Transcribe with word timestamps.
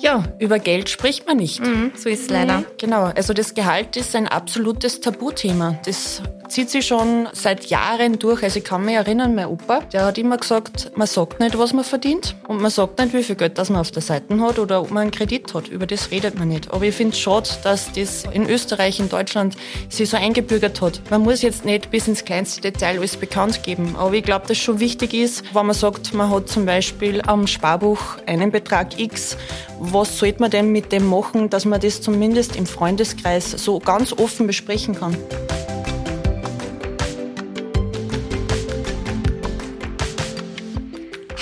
Ja, 0.00 0.24
über 0.38 0.58
Geld 0.58 0.88
spricht 0.88 1.26
man 1.26 1.36
nicht. 1.36 1.60
Mhm, 1.60 1.92
so 1.94 2.08
ist 2.08 2.22
es 2.22 2.30
leider. 2.30 2.64
Genau, 2.78 3.04
also 3.04 3.34
das 3.34 3.54
Gehalt 3.54 3.96
ist 3.96 4.16
ein 4.16 4.28
absolutes 4.28 5.00
Tabuthema. 5.00 5.78
Das 5.84 6.22
zieht 6.50 6.70
sich 6.70 6.86
schon 6.86 7.28
seit 7.32 7.66
Jahren 7.66 8.18
durch. 8.18 8.42
Also 8.42 8.58
ich 8.58 8.64
kann 8.64 8.84
mich 8.84 8.94
erinnern, 8.94 9.34
mein 9.34 9.46
Opa, 9.46 9.80
der 9.92 10.04
hat 10.04 10.18
immer 10.18 10.36
gesagt, 10.36 10.92
man 10.96 11.06
sagt 11.06 11.40
nicht, 11.40 11.58
was 11.58 11.72
man 11.72 11.84
verdient 11.84 12.36
und 12.48 12.60
man 12.60 12.70
sagt 12.70 12.98
nicht, 12.98 13.14
wie 13.14 13.22
viel 13.22 13.36
Geld 13.36 13.58
das 13.58 13.70
man 13.70 13.80
auf 13.80 13.90
der 13.90 14.02
Seite 14.02 14.38
hat 14.40 14.58
oder 14.58 14.82
ob 14.82 14.90
man 14.90 15.02
einen 15.02 15.10
Kredit 15.10 15.54
hat. 15.54 15.68
Über 15.68 15.86
das 15.86 16.10
redet 16.10 16.38
man 16.38 16.48
nicht. 16.48 16.72
Aber 16.72 16.84
ich 16.84 16.94
finde 16.94 17.14
es 17.14 17.20
schade, 17.20 17.48
dass 17.62 17.92
das 17.92 18.24
in 18.32 18.48
Österreich, 18.48 19.00
in 19.00 19.08
Deutschland 19.08 19.56
sich 19.88 20.10
so 20.10 20.16
eingebürgert 20.16 20.80
hat. 20.80 21.00
Man 21.10 21.22
muss 21.22 21.42
jetzt 21.42 21.64
nicht 21.64 21.90
bis 21.90 22.08
ins 22.08 22.24
kleinste 22.24 22.60
Detail 22.60 22.98
alles 22.98 23.16
bekannt 23.16 23.62
geben. 23.62 23.94
Aber 23.96 24.14
ich 24.14 24.24
glaube, 24.24 24.46
dass 24.46 24.58
schon 24.58 24.80
wichtig 24.80 25.14
ist, 25.14 25.44
wenn 25.54 25.66
man 25.66 25.74
sagt, 25.74 26.12
man 26.14 26.30
hat 26.30 26.48
zum 26.48 26.66
Beispiel 26.66 27.22
am 27.22 27.46
Sparbuch 27.46 28.00
einen 28.26 28.50
Betrag 28.50 28.98
X 28.98 29.36
was 29.80 30.18
sollte 30.18 30.40
man 30.40 30.50
denn 30.50 30.72
mit 30.72 30.92
dem 30.92 31.06
machen, 31.06 31.48
dass 31.48 31.64
man 31.64 31.80
das 31.80 32.02
zumindest 32.02 32.54
im 32.54 32.66
Freundeskreis 32.66 33.50
so 33.50 33.78
ganz 33.78 34.12
offen 34.12 34.46
besprechen 34.46 34.94
kann? 34.94 35.16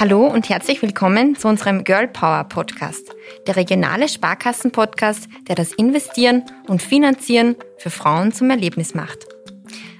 Hallo 0.00 0.28
und 0.28 0.48
herzlich 0.48 0.80
willkommen 0.80 1.34
zu 1.34 1.48
unserem 1.48 1.82
Girl 1.82 2.06
Power 2.06 2.44
Podcast, 2.44 3.10
der 3.48 3.56
regionale 3.56 4.08
Sparkassen-Podcast, 4.08 5.26
der 5.48 5.56
das 5.56 5.72
Investieren 5.72 6.44
und 6.68 6.80
Finanzieren 6.80 7.56
für 7.78 7.90
Frauen 7.90 8.30
zum 8.30 8.48
Erlebnis 8.48 8.94
macht. 8.94 9.26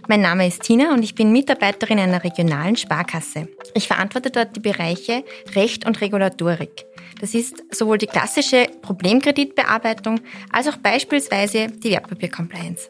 Mein 0.07 0.21
Name 0.21 0.47
ist 0.47 0.63
Tina 0.63 0.95
und 0.95 1.03
ich 1.03 1.17
bin 1.17 1.33
Mitarbeiterin 1.33 1.99
einer 1.99 2.23
regionalen 2.23 2.77
Sparkasse. 2.77 3.49
Ich 3.75 3.89
verantworte 3.89 4.31
dort 4.31 4.55
die 4.55 4.61
Bereiche 4.61 5.25
Recht 5.57 5.85
und 5.85 6.01
Regulatorik. 6.01 6.87
Das 7.21 7.35
ist 7.35 7.65
sowohl 7.73 7.99
die 7.99 8.07
klassische 8.07 8.69
Problemkreditbearbeitung 8.83 10.21
als 10.53 10.69
auch 10.69 10.77
beispielsweise 10.77 11.67
die 11.67 11.91
Wertpapiercompliance. 11.91 12.89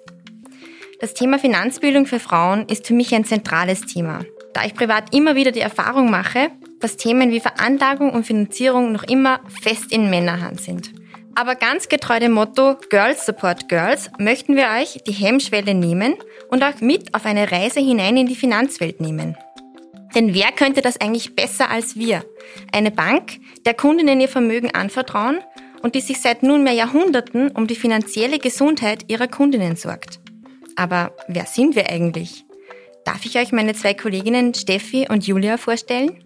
Das 1.01 1.15
Thema 1.15 1.39
Finanzbildung 1.39 2.05
für 2.05 2.21
Frauen 2.21 2.67
ist 2.67 2.87
für 2.87 2.93
mich 2.93 3.15
ein 3.15 3.25
zentrales 3.25 3.87
Thema, 3.87 4.27
da 4.53 4.67
ich 4.67 4.75
privat 4.75 5.15
immer 5.15 5.37
wieder 5.37 5.53
die 5.53 5.61
Erfahrung 5.61 6.11
mache, 6.11 6.51
dass 6.81 6.97
Themen 6.97 7.31
wie 7.31 7.41
Veranlagung 7.41 8.11
und 8.11 8.27
Finanzierung 8.27 8.93
noch 8.93 9.05
immer 9.05 9.41
fest 9.63 9.93
in 9.93 10.11
Männerhand 10.11 10.61
sind. 10.61 10.93
Aber 11.35 11.55
ganz 11.55 11.89
getreu 11.89 12.19
dem 12.19 12.33
Motto 12.33 12.77
Girls 12.91 13.25
Support 13.25 13.69
Girls 13.69 14.11
möchten 14.19 14.57
wir 14.57 14.67
euch 14.81 14.99
die 15.07 15.13
Hemmschwelle 15.13 15.75
nehmen 15.75 16.17
und 16.49 16.65
auch 16.65 16.81
mit 16.81 17.15
auf 17.15 17.27
eine 17.27 17.53
Reise 17.53 17.81
hinein 17.81 18.17
in 18.17 18.27
die 18.27 18.35
Finanzwelt 18.35 19.01
nehmen. 19.01 19.37
Denn 20.15 20.35
wer 20.35 20.51
könnte 20.53 20.81
das 20.81 21.01
eigentlich 21.01 21.37
besser 21.37 21.71
als 21.71 21.97
wir? 21.97 22.25
Eine 22.73 22.91
Bank, 22.91 23.39
der 23.65 23.75
Kundinnen 23.75 24.21
ihr 24.21 24.29
Vermögen 24.29 24.75
anvertrauen 24.75 25.39
und 25.83 25.95
die 25.95 26.01
sich 26.01 26.21
seit 26.21 26.43
nunmehr 26.43 26.73
Jahrhunderten 26.73 27.51
um 27.53 27.67
die 27.67 27.77
finanzielle 27.77 28.39
Gesundheit 28.39 29.05
ihrer 29.09 29.29
Kundinnen 29.29 29.77
sorgt. 29.77 30.19
Aber 30.77 31.13
wer 31.29 31.47
sind 31.47 31.77
wir 31.77 31.89
eigentlich? 31.89 32.45
Darf 33.05 33.25
ich 33.25 33.39
euch 33.39 33.53
meine 33.53 33.75
zwei 33.75 33.95
Kolleginnen 33.95 34.55
Steffi 34.55 35.07
und 35.09 35.27
Julia 35.27 35.57
vorstellen? 35.57 36.23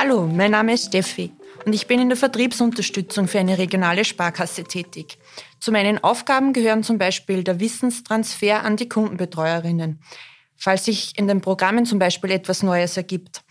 Hallo, 0.00 0.28
mein 0.28 0.52
Name 0.52 0.74
ist 0.74 0.86
Steffi 0.86 1.32
und 1.66 1.72
ich 1.72 1.88
bin 1.88 1.98
in 1.98 2.08
der 2.08 2.16
Vertriebsunterstützung 2.16 3.26
für 3.26 3.40
eine 3.40 3.58
regionale 3.58 4.04
Sparkasse 4.04 4.62
tätig. 4.62 5.18
Zu 5.58 5.72
meinen 5.72 6.04
Aufgaben 6.04 6.52
gehören 6.52 6.84
zum 6.84 6.98
Beispiel 6.98 7.42
der 7.42 7.58
Wissenstransfer 7.58 8.62
an 8.62 8.76
die 8.76 8.88
Kundenbetreuerinnen 8.88 10.00
falls 10.58 10.84
sich 10.84 11.18
in 11.18 11.26
den 11.26 11.40
Programmen 11.40 11.84
zum 11.84 11.98
Beispiel 11.98 12.30
etwas 12.30 12.62
Neues 12.62 12.96
ergibt. 12.96 13.42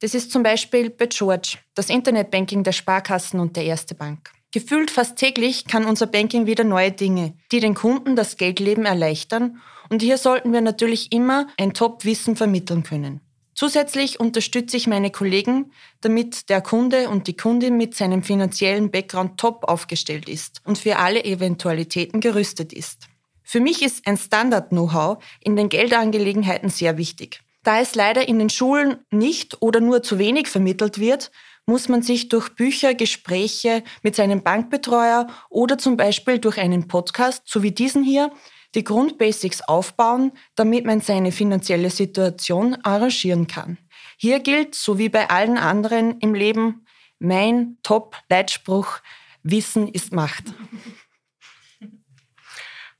Das 0.00 0.12
ist 0.12 0.32
zum 0.32 0.42
Beispiel 0.42 0.90
bei 0.90 1.06
George, 1.06 1.58
das 1.74 1.88
Internetbanking 1.88 2.64
der 2.64 2.72
Sparkassen 2.72 3.40
und 3.40 3.56
der 3.56 3.64
Erste 3.64 3.94
Bank. 3.94 4.32
Gefühlt 4.52 4.90
fast 4.90 5.16
täglich 5.16 5.66
kann 5.66 5.84
unser 5.84 6.06
Banking 6.06 6.46
wieder 6.46 6.64
neue 6.64 6.92
Dinge, 6.92 7.34
die 7.52 7.60
den 7.60 7.74
Kunden 7.74 8.16
das 8.16 8.36
Geldleben 8.36 8.86
erleichtern 8.86 9.60
und 9.88 10.02
hier 10.02 10.18
sollten 10.18 10.52
wir 10.52 10.62
natürlich 10.62 11.12
immer 11.12 11.46
ein 11.58 11.74
Top-Wissen 11.74 12.36
vermitteln 12.36 12.82
können. 12.82 13.20
Zusätzlich 13.54 14.18
unterstütze 14.18 14.76
ich 14.76 14.86
meine 14.86 15.10
Kollegen, 15.10 15.72
damit 16.00 16.48
der 16.48 16.62
Kunde 16.62 17.08
und 17.08 17.26
die 17.26 17.36
Kundin 17.36 17.76
mit 17.76 17.94
seinem 17.94 18.22
finanziellen 18.22 18.90
Background 18.90 19.38
top 19.38 19.64
aufgestellt 19.64 20.28
ist 20.28 20.62
und 20.64 20.78
für 20.78 20.98
alle 20.98 21.24
Eventualitäten 21.24 22.20
gerüstet 22.20 22.72
ist. 22.72 23.08
Für 23.42 23.60
mich 23.60 23.82
ist 23.82 24.06
ein 24.06 24.16
Standard-Know-how 24.16 25.22
in 25.40 25.56
den 25.56 25.68
Geldangelegenheiten 25.68 26.70
sehr 26.70 26.96
wichtig. 26.96 27.42
Da 27.62 27.80
es 27.80 27.94
leider 27.94 28.26
in 28.26 28.38
den 28.38 28.50
Schulen 28.50 28.96
nicht 29.10 29.60
oder 29.60 29.80
nur 29.80 30.02
zu 30.02 30.18
wenig 30.18 30.48
vermittelt 30.48 30.98
wird, 30.98 31.30
muss 31.66 31.88
man 31.88 32.02
sich 32.02 32.28
durch 32.28 32.48
Bücher, 32.56 32.94
Gespräche 32.94 33.84
mit 34.02 34.16
seinem 34.16 34.42
Bankbetreuer 34.42 35.28
oder 35.48 35.78
zum 35.78 35.96
Beispiel 35.96 36.38
durch 36.38 36.58
einen 36.58 36.88
Podcast, 36.88 37.42
so 37.46 37.62
wie 37.62 37.70
diesen 37.70 38.02
hier, 38.02 38.32
die 38.74 38.84
Grundbasics 38.84 39.62
aufbauen, 39.62 40.32
damit 40.54 40.84
man 40.84 41.00
seine 41.00 41.32
finanzielle 41.32 41.90
Situation 41.90 42.76
arrangieren 42.82 43.46
kann. 43.46 43.78
Hier 44.16 44.40
gilt, 44.40 44.74
so 44.74 44.98
wie 44.98 45.08
bei 45.08 45.30
allen 45.30 45.58
anderen 45.58 46.18
im 46.20 46.34
Leben, 46.34 46.86
mein 47.18 47.78
Top-Leitspruch, 47.82 48.98
Wissen 49.42 49.88
ist 49.88 50.12
Macht. 50.12 50.44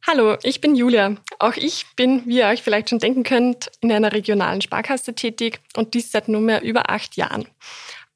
Hallo, 0.04 0.36
ich 0.42 0.60
bin 0.60 0.74
Julia. 0.74 1.14
Auch 1.38 1.54
ich 1.54 1.86
bin, 1.94 2.26
wie 2.26 2.38
ihr 2.38 2.46
euch 2.46 2.60
vielleicht 2.60 2.90
schon 2.90 2.98
denken 2.98 3.22
könnt, 3.22 3.70
in 3.80 3.92
einer 3.92 4.12
regionalen 4.12 4.60
Sparkasse 4.60 5.14
tätig 5.14 5.60
und 5.76 5.94
dies 5.94 6.10
seit 6.10 6.26
nunmehr 6.26 6.62
über 6.62 6.90
acht 6.90 7.16
Jahren. 7.16 7.46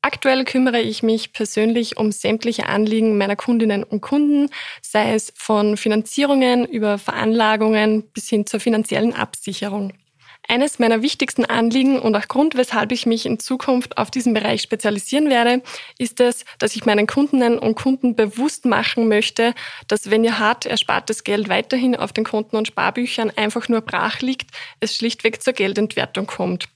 Aktuell 0.07 0.45
kümmere 0.45 0.81
ich 0.81 1.03
mich 1.03 1.33
persönlich 1.33 1.97
um 1.97 2.13
sämtliche 2.13 2.67
Anliegen 2.67 3.19
meiner 3.19 3.35
Kundinnen 3.35 3.83
und 3.83 4.03
Kunden, 4.03 4.51
sei 4.81 5.15
es 5.15 5.33
von 5.35 5.77
Finanzierungen 5.77 6.65
über 6.65 6.97
Veranlagungen 6.97 8.09
bis 8.13 8.29
hin 8.29 8.47
zur 8.47 8.61
finanziellen 8.61 9.15
Absicherung. 9.15 9.95
Eines 10.47 10.79
meiner 10.79 11.03
wichtigsten 11.03 11.45
Anliegen 11.45 11.99
und 11.99 12.15
auch 12.15 12.29
Grund, 12.29 12.57
weshalb 12.57 12.93
ich 12.93 13.05
mich 13.05 13.27
in 13.27 13.41
Zukunft 13.41 13.99
auf 13.99 14.13
diesen 14.13 14.33
Bereich 14.33 14.63
spezialisieren 14.63 15.29
werde, 15.29 15.61
ist 15.99 16.21
es, 16.21 16.45
dass 16.61 16.77
ich 16.77 16.87
meinen 16.87 17.09
Kundinnen 17.09 17.59
und 17.59 17.75
Kunden 17.75 18.15
bewusst 18.15 18.65
machen 18.65 19.09
möchte, 19.09 19.55
dass 19.89 20.09
wenn 20.09 20.23
ihr 20.23 20.39
hart 20.39 20.67
erspartes 20.67 21.25
Geld 21.25 21.49
weiterhin 21.49 21.97
auf 21.97 22.13
den 22.13 22.23
Konten 22.23 22.55
und 22.55 22.69
Sparbüchern 22.69 23.33
einfach 23.35 23.69
nur 23.69 23.81
brach 23.81 24.21
liegt, 24.21 24.53
es 24.79 24.95
schlichtweg 24.95 25.43
zur 25.43 25.53
Geldentwertung 25.53 26.29
kommt. 26.29 26.69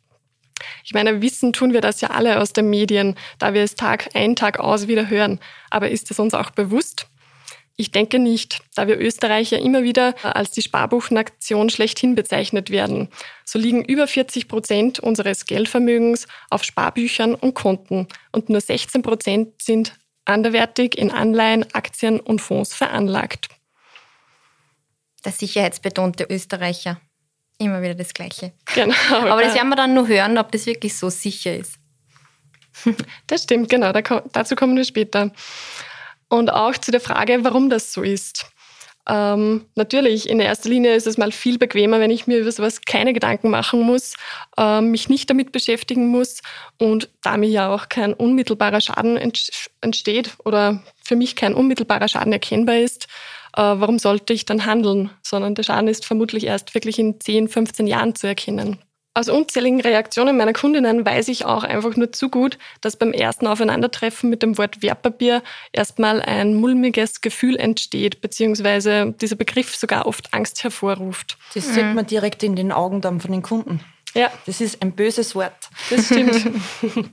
Ich 0.84 0.94
meine, 0.94 1.22
wissen 1.22 1.52
tun 1.52 1.72
wir 1.72 1.80
das 1.80 2.00
ja 2.00 2.10
alle 2.10 2.40
aus 2.40 2.52
den 2.52 2.70
Medien, 2.70 3.16
da 3.38 3.54
wir 3.54 3.62
es 3.62 3.74
Tag 3.74 4.10
ein, 4.14 4.36
Tag 4.36 4.60
aus 4.60 4.88
wieder 4.88 5.08
hören. 5.08 5.40
Aber 5.70 5.90
ist 5.90 6.10
es 6.10 6.18
uns 6.18 6.34
auch 6.34 6.50
bewusst? 6.50 7.06
Ich 7.80 7.92
denke 7.92 8.18
nicht, 8.18 8.60
da 8.74 8.86
wir 8.88 9.00
Österreicher 9.00 9.58
immer 9.58 9.82
wieder 9.82 10.14
als 10.22 10.50
die 10.50 10.60
Sparbuchnation 10.60 11.70
schlechthin 11.70 12.14
bezeichnet 12.14 12.68
werden. 12.68 13.08
So 13.46 13.58
liegen 13.58 13.82
über 13.82 14.06
40 14.06 14.48
Prozent 14.48 15.00
unseres 15.00 15.46
Geldvermögens 15.46 16.28
auf 16.50 16.62
Sparbüchern 16.62 17.34
und 17.34 17.54
Konten 17.54 18.06
und 18.32 18.50
nur 18.50 18.60
16 18.60 19.00
Prozent 19.00 19.62
sind 19.62 19.94
anderwertig 20.26 20.98
in 20.98 21.10
Anleihen, 21.10 21.64
Aktien 21.72 22.20
und 22.20 22.42
Fonds 22.42 22.74
veranlagt. 22.74 23.48
Der 25.24 25.32
sicherheitsbetonte 25.32 26.26
Österreicher. 26.28 27.00
Immer 27.60 27.82
wieder 27.82 27.94
das 27.94 28.14
Gleiche. 28.14 28.52
Genau. 28.74 28.94
Aber 29.10 29.42
das 29.42 29.54
werden 29.54 29.68
wir 29.68 29.76
dann 29.76 29.92
nur 29.92 30.08
hören, 30.08 30.38
ob 30.38 30.50
das 30.50 30.64
wirklich 30.64 30.96
so 30.96 31.10
sicher 31.10 31.54
ist. 31.54 31.74
Das 33.26 33.42
stimmt, 33.42 33.68
genau. 33.68 33.92
dazu 33.92 34.56
kommen 34.56 34.74
wir 34.76 34.84
später. 34.84 35.30
Und 36.30 36.50
auch 36.50 36.76
zu 36.78 36.90
der 36.90 37.00
Frage, 37.00 37.44
warum 37.44 37.68
das 37.68 37.92
so 37.92 38.02
ist. 38.02 38.46
Ähm, 39.06 39.66
natürlich, 39.74 40.28
in 40.28 40.40
erster 40.40 40.70
Linie 40.70 40.94
ist 40.94 41.06
es 41.06 41.18
mal 41.18 41.32
viel 41.32 41.58
bequemer, 41.58 42.00
wenn 42.00 42.10
ich 42.10 42.26
mir 42.26 42.38
über 42.38 42.52
sowas 42.52 42.80
keine 42.82 43.12
Gedanken 43.12 43.50
machen 43.50 43.82
muss, 43.82 44.14
äh, 44.56 44.80
mich 44.80 45.10
nicht 45.10 45.28
damit 45.28 45.52
beschäftigen 45.52 46.08
muss 46.08 46.40
und 46.78 47.10
da 47.22 47.36
mir 47.36 47.48
ja 47.48 47.74
auch 47.74 47.88
kein 47.88 48.14
unmittelbarer 48.14 48.80
Schaden 48.80 49.18
entsteht 49.80 50.30
oder 50.44 50.82
für 51.02 51.16
mich 51.16 51.36
kein 51.36 51.54
unmittelbarer 51.54 52.08
Schaden 52.08 52.32
erkennbar 52.32 52.78
ist, 52.78 53.08
warum 53.62 53.98
sollte 53.98 54.32
ich 54.32 54.46
dann 54.46 54.66
handeln? 54.66 55.10
Sondern 55.22 55.54
der 55.54 55.62
Schaden 55.62 55.88
ist 55.88 56.06
vermutlich 56.06 56.46
erst 56.46 56.74
wirklich 56.74 56.98
in 56.98 57.20
10, 57.20 57.48
15 57.48 57.86
Jahren 57.86 58.14
zu 58.14 58.26
erkennen. 58.26 58.78
Aus 59.12 59.28
unzähligen 59.28 59.80
Reaktionen 59.80 60.36
meiner 60.36 60.52
Kundinnen 60.52 61.04
weiß 61.04 61.28
ich 61.28 61.44
auch 61.44 61.64
einfach 61.64 61.96
nur 61.96 62.12
zu 62.12 62.28
gut, 62.28 62.58
dass 62.80 62.96
beim 62.96 63.12
ersten 63.12 63.48
Aufeinandertreffen 63.48 64.30
mit 64.30 64.42
dem 64.42 64.56
Wort 64.56 64.82
Wertpapier 64.82 65.42
erstmal 65.72 66.22
ein 66.22 66.54
mulmiges 66.54 67.20
Gefühl 67.20 67.56
entsteht, 67.56 68.20
beziehungsweise 68.20 69.12
dieser 69.20 69.34
Begriff 69.34 69.74
sogar 69.74 70.06
oft 70.06 70.32
Angst 70.32 70.62
hervorruft. 70.62 71.38
Das 71.54 71.66
mhm. 71.66 71.72
sieht 71.72 71.94
man 71.94 72.06
direkt 72.06 72.44
in 72.44 72.54
den 72.54 72.70
Augen 72.70 73.00
dann 73.00 73.20
von 73.20 73.32
den 73.32 73.42
Kunden. 73.42 73.80
Ja. 74.14 74.30
Das 74.46 74.60
ist 74.60 74.80
ein 74.80 74.92
böses 74.92 75.34
Wort. 75.34 75.70
Das 75.90 76.06
stimmt. 76.06 76.48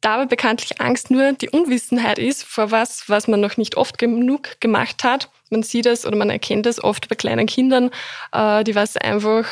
da 0.00 0.14
aber 0.14 0.26
bekanntlich 0.26 0.80
Angst 0.80 1.10
nur 1.10 1.32
die 1.32 1.50
Unwissenheit 1.50 2.18
ist 2.18 2.44
vor 2.44 2.70
was, 2.70 3.08
was 3.08 3.26
man 3.26 3.40
noch 3.40 3.56
nicht 3.56 3.76
oft 3.76 3.98
genug 3.98 4.60
gemacht 4.60 5.02
hat. 5.02 5.30
Man 5.52 5.62
sieht 5.62 5.86
es 5.86 6.06
oder 6.06 6.16
man 6.16 6.30
erkennt 6.30 6.66
es 6.66 6.82
oft 6.82 7.08
bei 7.08 7.14
kleinen 7.14 7.46
Kindern, 7.46 7.90
äh, 8.32 8.64
die 8.64 8.74
was 8.74 8.96
einfach 8.96 9.46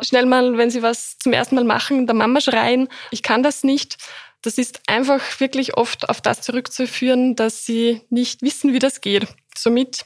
schnell 0.00 0.26
mal, 0.26 0.56
wenn 0.56 0.70
sie 0.70 0.82
was 0.82 1.18
zum 1.18 1.32
ersten 1.32 1.54
Mal 1.54 1.64
machen, 1.64 2.06
der 2.06 2.14
Mama 2.14 2.40
schreien, 2.40 2.88
ich 3.10 3.22
kann 3.22 3.42
das 3.42 3.62
nicht. 3.62 3.98
das 4.42 4.56
ist 4.56 4.80
einfach 4.86 5.20
wirklich 5.40 5.76
oft 5.76 6.08
auf 6.08 6.20
das 6.20 6.40
zurückzuführen, 6.42 7.34
dass 7.34 7.66
sie 7.66 8.02
nicht 8.08 8.40
wissen, 8.40 8.72
wie 8.72 8.78
das 8.78 9.00
geht. 9.00 9.26
Somit 9.56 10.04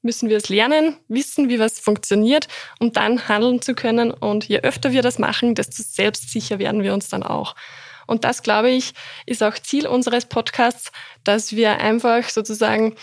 müssen 0.00 0.28
wir 0.28 0.38
es 0.38 0.48
lernen, 0.48 0.96
wissen, 1.08 1.48
wie 1.48 1.58
was 1.58 1.80
funktioniert, 1.80 2.48
um 2.80 2.92
dann 2.92 3.28
handeln 3.28 3.60
zu 3.60 3.74
können. 3.74 4.10
Und 4.10 4.48
je 4.48 4.60
öfter 4.60 4.92
wir 4.92 5.02
das 5.02 5.18
machen, 5.18 5.54
desto 5.54 5.82
selbstsicher 5.82 6.58
werden 6.58 6.82
wir 6.82 6.94
uns 6.94 7.08
dann 7.08 7.22
auch. 7.22 7.54
Und 8.06 8.24
das, 8.24 8.42
glaube 8.42 8.70
ich, 8.70 8.92
ist 9.26 9.42
auch 9.42 9.54
Ziel 9.54 9.86
unseres 9.86 10.26
Podcasts, 10.26 10.92
dass 11.24 11.52
wir 11.52 11.78
einfach 11.78 12.28
sozusagen 12.28 12.96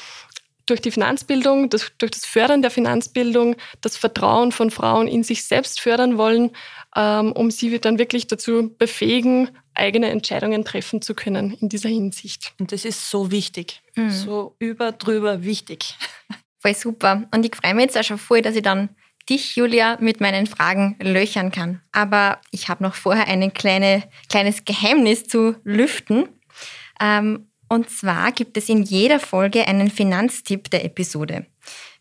durch 0.71 0.81
die 0.81 0.91
Finanzbildung, 0.91 1.69
das, 1.69 1.91
durch 1.97 2.11
das 2.11 2.25
Fördern 2.25 2.61
der 2.61 2.71
Finanzbildung, 2.71 3.57
das 3.81 3.97
Vertrauen 3.97 4.53
von 4.53 4.71
Frauen 4.71 5.09
in 5.09 5.21
sich 5.23 5.43
selbst 5.43 5.81
fördern 5.81 6.17
wollen, 6.17 6.51
ähm, 6.95 7.33
um 7.33 7.51
sie 7.51 7.77
dann 7.79 7.99
wirklich 7.99 8.27
dazu 8.27 8.73
befähigen, 8.77 9.49
eigene 9.73 10.09
Entscheidungen 10.09 10.63
treffen 10.63 11.01
zu 11.01 11.13
können 11.13 11.57
in 11.59 11.67
dieser 11.67 11.89
Hinsicht. 11.89 12.53
Und 12.57 12.71
das 12.71 12.85
ist 12.85 13.09
so 13.09 13.31
wichtig, 13.31 13.81
mhm. 13.95 14.11
so 14.11 14.55
über 14.59 14.93
drüber 14.93 15.43
wichtig. 15.43 15.97
Voll 16.59 16.75
super. 16.75 17.27
Und 17.33 17.45
ich 17.45 17.55
freue 17.55 17.73
mich 17.73 17.85
jetzt 17.85 17.97
auch 17.97 18.03
schon 18.03 18.19
voll, 18.19 18.41
dass 18.41 18.55
ich 18.55 18.61
dann 18.61 18.89
dich, 19.29 19.55
Julia, 19.55 19.97
mit 19.99 20.21
meinen 20.21 20.45
Fragen 20.47 20.95
löchern 21.01 21.51
kann. 21.51 21.81
Aber 21.91 22.39
ich 22.51 22.69
habe 22.69 22.83
noch 22.83 22.93
vorher 22.93 23.27
ein 23.27 23.51
kleine, 23.51 24.03
kleines 24.29 24.63
Geheimnis 24.63 25.23
zu 25.23 25.55
lüften. 25.63 26.29
Ähm, 26.99 27.50
und 27.71 27.89
zwar 27.89 28.33
gibt 28.33 28.57
es 28.57 28.67
in 28.67 28.83
jeder 28.83 29.17
Folge 29.17 29.65
einen 29.65 29.89
Finanztipp 29.89 30.69
der 30.71 30.83
Episode. 30.83 31.45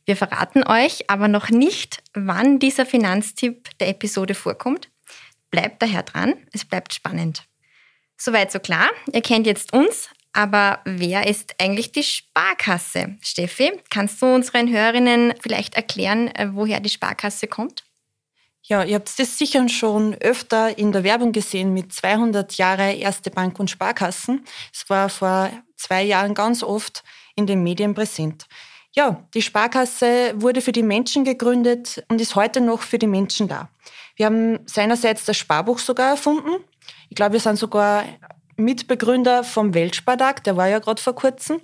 Wir 0.05 0.17
verraten 0.17 0.67
euch 0.67 1.09
aber 1.09 1.29
noch 1.29 1.49
nicht, 1.49 2.03
wann 2.13 2.59
dieser 2.59 2.85
Finanztipp 2.85 3.69
der 3.79 3.87
Episode 3.87 4.35
vorkommt. 4.35 4.89
Bleibt 5.53 5.81
daher 5.81 6.03
dran, 6.03 6.35
es 6.53 6.65
bleibt 6.65 6.93
spannend. 6.93 7.45
Soweit 8.17 8.51
so 8.51 8.59
klar. 8.59 8.91
Ihr 9.13 9.23
kennt 9.23 9.47
jetzt 9.47 9.73
uns, 9.73 10.09
aber 10.33 10.81
wer 10.85 11.29
ist 11.29 11.55
eigentlich 11.61 11.93
die 11.93 12.03
Sparkasse? 12.03 13.17
Steffi, 13.23 13.71
kannst 13.91 14.21
du 14.21 14.27
unseren 14.27 14.69
Hörerinnen 14.69 15.35
vielleicht 15.41 15.75
erklären, 15.77 16.35
äh, 16.35 16.49
woher 16.51 16.81
die 16.81 16.91
Sparkasse 16.91 17.47
kommt? 17.47 17.85
Ja, 18.71 18.85
ihr 18.85 18.95
habt 18.95 19.19
das 19.19 19.37
sicher 19.37 19.69
schon 19.69 20.15
öfter 20.15 20.79
in 20.79 20.93
der 20.93 21.03
Werbung 21.03 21.33
gesehen 21.33 21.75
mit 21.75 21.93
200 21.93 22.57
Jahre 22.57 22.93
Erste 22.93 23.29
Bank 23.33 23.59
und 23.59 23.69
Sparkassen. 23.69 24.45
Es 24.73 24.89
war 24.89 25.09
vor 25.09 25.51
zwei 25.75 26.05
Jahren 26.05 26.35
ganz 26.35 26.63
oft 26.63 27.03
in 27.35 27.49
den 27.49 27.65
Medien 27.65 27.95
präsent. 27.95 28.47
Ja, 28.95 29.25
die 29.35 29.43
Sparkasse 29.43 30.35
wurde 30.37 30.61
für 30.61 30.71
die 30.71 30.85
Menschen 30.85 31.25
gegründet 31.25 32.05
und 32.07 32.21
ist 32.21 32.37
heute 32.37 32.61
noch 32.61 32.83
für 32.83 33.01
die 33.01 33.09
Menschen 33.09 33.49
da. 33.49 33.71
Wir 34.15 34.27
haben 34.27 34.61
seinerseits 34.67 35.25
das 35.25 35.37
Sparbuch 35.37 35.81
sogar 35.81 36.11
erfunden. 36.11 36.63
Ich 37.09 37.17
glaube, 37.17 37.33
wir 37.33 37.41
sind 37.41 37.57
sogar 37.57 38.05
Mitbegründer 38.55 39.43
vom 39.43 39.75
Weltspartag, 39.75 40.45
der 40.45 40.57
war 40.57 40.69
ja 40.69 40.79
gerade 40.79 41.03
vor 41.03 41.17
kurzem. 41.17 41.61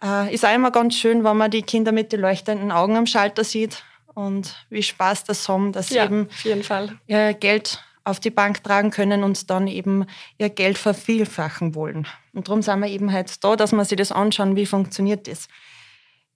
Äh, 0.00 0.32
ist 0.32 0.44
auch 0.44 0.54
immer 0.54 0.70
ganz 0.70 0.94
schön, 0.94 1.24
wenn 1.24 1.36
man 1.36 1.50
die 1.50 1.62
Kinder 1.62 1.90
mit 1.90 2.12
den 2.12 2.20
leuchtenden 2.20 2.70
Augen 2.70 2.96
am 2.96 3.06
Schalter 3.06 3.42
sieht 3.42 3.82
und 4.14 4.54
wie 4.70 4.82
Spaß 4.82 5.24
das 5.24 5.48
haben, 5.48 5.72
dass 5.72 5.90
ja, 5.90 6.02
sie 6.02 6.06
eben 6.06 6.28
auf 6.28 6.44
jeden 6.44 6.62
Fall. 6.62 6.98
ihr 7.06 7.34
Geld 7.34 7.82
auf 8.04 8.20
die 8.20 8.30
Bank 8.30 8.62
tragen 8.62 8.90
können 8.90 9.24
und 9.24 9.50
dann 9.50 9.66
eben 9.66 10.06
ihr 10.38 10.50
Geld 10.50 10.78
vervielfachen 10.78 11.74
wollen. 11.74 12.06
Und 12.32 12.48
darum 12.48 12.62
sind 12.62 12.80
wir 12.80 12.88
eben 12.88 13.12
halt 13.12 13.42
da, 13.42 13.56
dass 13.56 13.72
wir 13.72 13.84
sich 13.84 13.96
das 13.96 14.12
anschauen, 14.12 14.56
wie 14.56 14.66
funktioniert 14.66 15.26
das. 15.26 15.48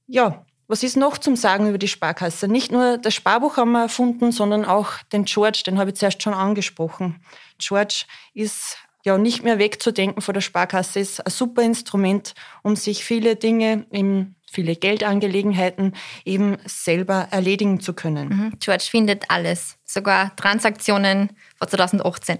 Ja, 0.06 0.44
was 0.66 0.82
ist 0.82 0.96
noch 0.96 1.18
zum 1.18 1.36
Sagen 1.36 1.68
über 1.68 1.78
die 1.78 1.88
Sparkasse? 1.88 2.48
Nicht 2.48 2.72
nur 2.72 2.98
das 2.98 3.14
Sparbuch 3.14 3.56
haben 3.56 3.72
wir 3.72 3.82
erfunden, 3.82 4.32
sondern 4.32 4.64
auch 4.64 5.02
den 5.12 5.24
George, 5.24 5.62
den 5.66 5.78
habe 5.78 5.90
ich 5.90 5.96
zuerst 5.96 6.22
schon 6.22 6.34
angesprochen. 6.34 7.22
George 7.58 8.04
ist 8.34 8.76
ja 9.04 9.16
nicht 9.16 9.42
mehr 9.44 9.58
wegzudenken 9.58 10.20
von 10.20 10.34
der 10.34 10.40
Sparkasse, 10.40 11.00
ist 11.00 11.24
ein 11.24 11.30
super 11.30 11.62
Instrument, 11.62 12.34
um 12.62 12.76
sich 12.76 13.04
viele 13.04 13.36
Dinge 13.36 13.86
im 13.90 14.34
viele 14.50 14.76
Geldangelegenheiten 14.76 15.94
eben 16.24 16.56
selber 16.64 17.28
erledigen 17.30 17.80
zu 17.80 17.92
können. 17.92 18.28
Mhm. 18.28 18.52
George 18.60 18.86
findet 18.90 19.24
alles, 19.28 19.76
sogar 19.84 20.34
Transaktionen 20.36 21.30
vor 21.56 21.68
2018. 21.68 22.38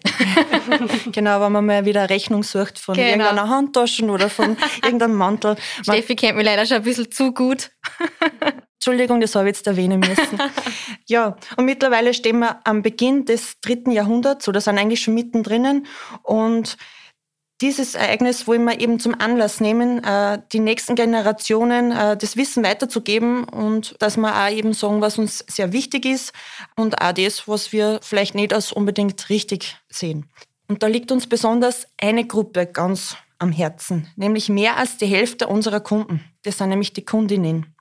genau, 1.13 1.41
wenn 1.41 1.53
man 1.53 1.67
mal 1.67 1.85
wieder 1.85 2.09
Rechnung 2.11 2.43
sucht 2.43 2.79
von 2.79 2.95
genau. 2.95 3.09
irgendeiner 3.09 3.49
Handtasche 3.49 4.05
oder 4.07 4.31
von 4.31 4.57
irgendeinem 4.83 5.15
Mantel. 5.15 5.57
Steffi 5.83 6.17
kennt 6.17 6.37
mich 6.37 6.47
leider 6.47 6.67
schon 6.67 6.79
ein 6.79 6.83
bisschen 6.83 7.11
zu 7.11 7.33
gut. 7.33 7.71
Entschuldigung, 8.75 9.21
das 9.21 9.35
habe 9.35 9.51
ich 9.51 9.57
jetzt 9.57 9.67
erwähnen 9.67 9.99
müssen. 10.01 10.39
ja, 11.07 11.37
und 11.57 11.65
mittlerweile 11.65 12.15
stehen 12.15 12.39
wir 12.39 12.61
am 12.65 12.83
Beginn 12.83 13.25
des 13.25 13.61
dritten 13.61 13.91
Jahrhunderts 13.91 14.47
oder 14.49 14.61
sind 14.61 14.79
eigentlich 14.79 15.01
schon 15.01 15.15
mittendrin 15.15 15.87
und 16.23 16.77
dieses 17.61 17.95
Ereignis 17.95 18.47
wollen 18.47 18.65
wir 18.65 18.81
eben 18.81 19.01
zum 19.01 19.21
Anlass 19.21 19.61
nehmen, 19.61 20.03
äh, 20.05 20.41
die 20.53 20.61
nächsten 20.61 20.95
Generationen 20.95 21.91
äh, 21.91 22.17
das 22.17 22.37
Wissen 22.37 22.63
weiterzugeben 22.63 23.45
und 23.45 23.97
dass 23.99 24.17
wir 24.17 24.35
auch 24.35 24.51
eben 24.51 24.73
sagen, 24.73 25.01
was 25.01 25.19
uns 25.19 25.45
sehr 25.49 25.73
wichtig 25.73 26.07
ist 26.07 26.33
und 26.77 27.03
auch 27.03 27.13
das, 27.13 27.49
was 27.49 27.73
wir 27.73 27.99
vielleicht 28.03 28.35
nicht 28.35 28.53
als 28.53 28.73
unbedingt 28.73 29.29
richtig 29.29 29.77
sehen. 29.89 30.31
Und 30.69 30.83
da 30.83 30.87
liegt 30.87 31.11
uns 31.11 31.27
besonders 31.27 31.89
eine 32.01 32.27
Gruppe 32.27 32.67
ganz 32.67 33.17
am 33.39 33.51
Herzen, 33.51 34.09
nämlich 34.17 34.49
mehr 34.49 34.77
als 34.77 34.99
die 34.99 35.07
Hälfte 35.07 35.49
unserer 35.49 35.81
Kunden. 35.81 36.25
Das 36.43 36.59
sind 36.59 36.69
nämlich 36.69 36.93
die 36.93 37.05
Kundinnen. 37.05 37.75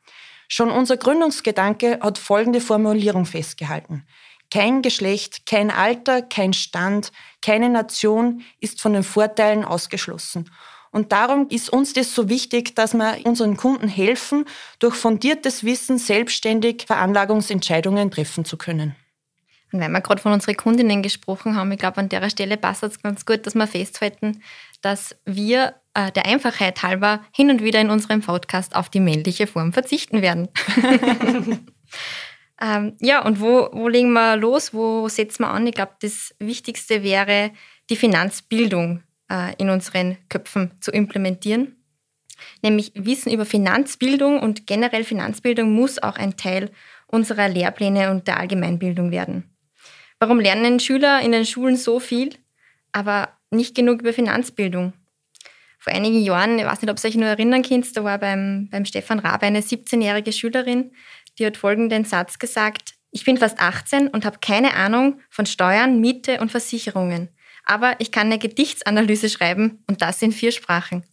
Schon 0.47 0.71
unser 0.71 0.97
Gründungsgedanke 0.97 1.99
hat 2.01 2.17
folgende 2.17 2.61
Formulierung 2.61 3.25
festgehalten. 3.25 4.07
Kein 4.51 4.81
Geschlecht, 4.81 5.45
kein 5.45 5.71
Alter, 5.71 6.21
kein 6.21 6.53
Stand, 6.53 7.11
keine 7.41 7.69
Nation 7.69 8.43
ist 8.59 8.81
von 8.81 8.93
den 8.93 9.03
Vorteilen 9.03 9.65
ausgeschlossen. 9.65 10.49
Und 10.91 11.11
darum 11.11 11.47
ist 11.49 11.69
uns 11.69 11.93
das 11.93 12.15
so 12.15 12.29
wichtig, 12.29 12.75
dass 12.75 12.93
wir 12.93 13.17
unseren 13.25 13.57
Kunden 13.57 13.87
helfen, 13.87 14.45
durch 14.79 14.95
fundiertes 14.95 15.63
Wissen 15.63 15.97
selbstständig 15.97 16.85
Veranlagungsentscheidungen 16.87 18.09
treffen 18.09 18.45
zu 18.45 18.57
können. 18.57 18.95
Und 19.71 19.81
weil 19.81 19.89
wir 19.89 20.01
gerade 20.01 20.21
von 20.21 20.31
unseren 20.31 20.55
Kundinnen 20.55 21.03
gesprochen 21.03 21.55
haben, 21.55 21.71
ich 21.71 21.79
glaube, 21.79 21.97
an 21.97 22.09
der 22.09 22.29
Stelle 22.29 22.55
passt 22.55 22.83
es 22.83 23.01
ganz 23.01 23.25
gut, 23.25 23.45
dass 23.45 23.53
wir 23.53 23.67
festhalten, 23.67 24.41
dass 24.81 25.15
wir 25.25 25.75
äh, 25.93 26.11
der 26.13 26.25
Einfachheit 26.25 26.81
halber 26.83 27.21
hin 27.33 27.49
und 27.49 27.61
wieder 27.61 27.81
in 27.81 27.89
unserem 27.89 28.21
Podcast 28.21 28.75
auf 28.75 28.89
die 28.89 29.01
männliche 29.01 29.45
Form 29.45 29.73
verzichten 29.73 30.21
werden. 30.21 30.47
Ähm, 32.61 32.97
ja, 32.99 33.23
und 33.23 33.39
wo, 33.39 33.69
wo 33.71 33.87
legen 33.87 34.11
wir 34.13 34.35
los? 34.35 34.73
Wo 34.73 35.07
setzen 35.09 35.43
wir 35.43 35.49
an? 35.49 35.67
Ich 35.67 35.75
glaube, 35.75 35.93
das 36.01 36.35
Wichtigste 36.39 37.03
wäre, 37.03 37.51
die 37.89 37.95
Finanzbildung 37.95 39.03
äh, 39.31 39.53
in 39.57 39.69
unseren 39.69 40.17
Köpfen 40.29 40.71
zu 40.81 40.91
implementieren. 40.91 41.75
Nämlich 42.61 42.91
Wissen 42.95 43.31
über 43.31 43.45
Finanzbildung 43.45 44.39
und 44.39 44.67
generell 44.67 45.03
Finanzbildung 45.03 45.71
muss 45.73 46.01
auch 46.01 46.17
ein 46.17 46.37
Teil 46.37 46.71
unserer 47.07 47.47
Lehrpläne 47.47 48.11
und 48.11 48.27
der 48.27 48.39
Allgemeinbildung 48.39 49.11
werden. 49.11 49.55
Warum 50.19 50.39
lernen 50.39 50.79
Schüler 50.79 51.21
in 51.21 51.31
den 51.31 51.45
Schulen 51.45 51.77
so 51.77 51.99
viel, 51.99 52.33
aber 52.91 53.29
nicht 53.51 53.75
genug 53.75 54.01
über 54.01 54.13
Finanzbildung? 54.13 54.93
Vor 55.79 55.93
einigen 55.93 56.21
Jahren, 56.21 56.57
ich 56.57 56.65
weiß 56.65 56.81
nicht, 56.81 56.91
ob 56.91 56.97
ihr 56.97 57.07
euch 57.07 57.15
nur 57.15 57.27
erinnern 57.27 57.61
könnt, 57.61 57.95
da 57.95 58.03
war 58.03 58.17
beim, 58.17 58.67
beim 58.71 58.83
Stefan 58.83 59.19
Rabe 59.19 59.45
eine 59.45 59.61
17-jährige 59.61 60.33
Schülerin, 60.33 60.91
die 61.39 61.45
hat 61.45 61.57
folgenden 61.57 62.05
Satz 62.05 62.39
gesagt. 62.39 62.95
Ich 63.11 63.25
bin 63.25 63.37
fast 63.37 63.59
18 63.59 64.09
und 64.09 64.25
habe 64.25 64.39
keine 64.41 64.73
Ahnung 64.73 65.21
von 65.29 65.45
Steuern, 65.45 65.99
Miete 65.99 66.39
und 66.39 66.51
Versicherungen. 66.51 67.29
Aber 67.65 67.95
ich 67.99 68.11
kann 68.11 68.27
eine 68.27 68.39
Gedichtsanalyse 68.39 69.29
schreiben 69.29 69.83
und 69.87 70.01
das 70.01 70.21
in 70.21 70.31
vier 70.31 70.51
Sprachen. 70.51 71.03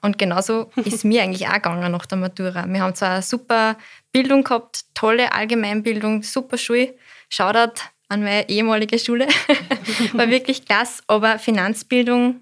Und 0.00 0.18
genauso 0.18 0.70
ist 0.84 1.04
mir 1.04 1.22
eigentlich 1.22 1.46
auch 1.48 1.54
gegangen 1.54 1.92
nach 1.92 2.06
der 2.06 2.18
Matura. 2.18 2.66
Wir 2.66 2.80
haben 2.80 2.94
zwar 2.94 3.12
eine 3.12 3.22
super 3.22 3.76
Bildung 4.12 4.44
gehabt, 4.44 4.84
tolle 4.94 5.32
Allgemeinbildung, 5.32 6.22
super 6.22 6.58
Schule. 6.58 6.94
Shoutout 7.28 7.80
an 8.08 8.22
meine 8.22 8.48
ehemalige 8.48 8.98
Schule. 8.98 9.26
War 10.12 10.28
wirklich 10.28 10.66
klasse, 10.66 11.02
aber 11.06 11.38
Finanzbildung 11.38 12.40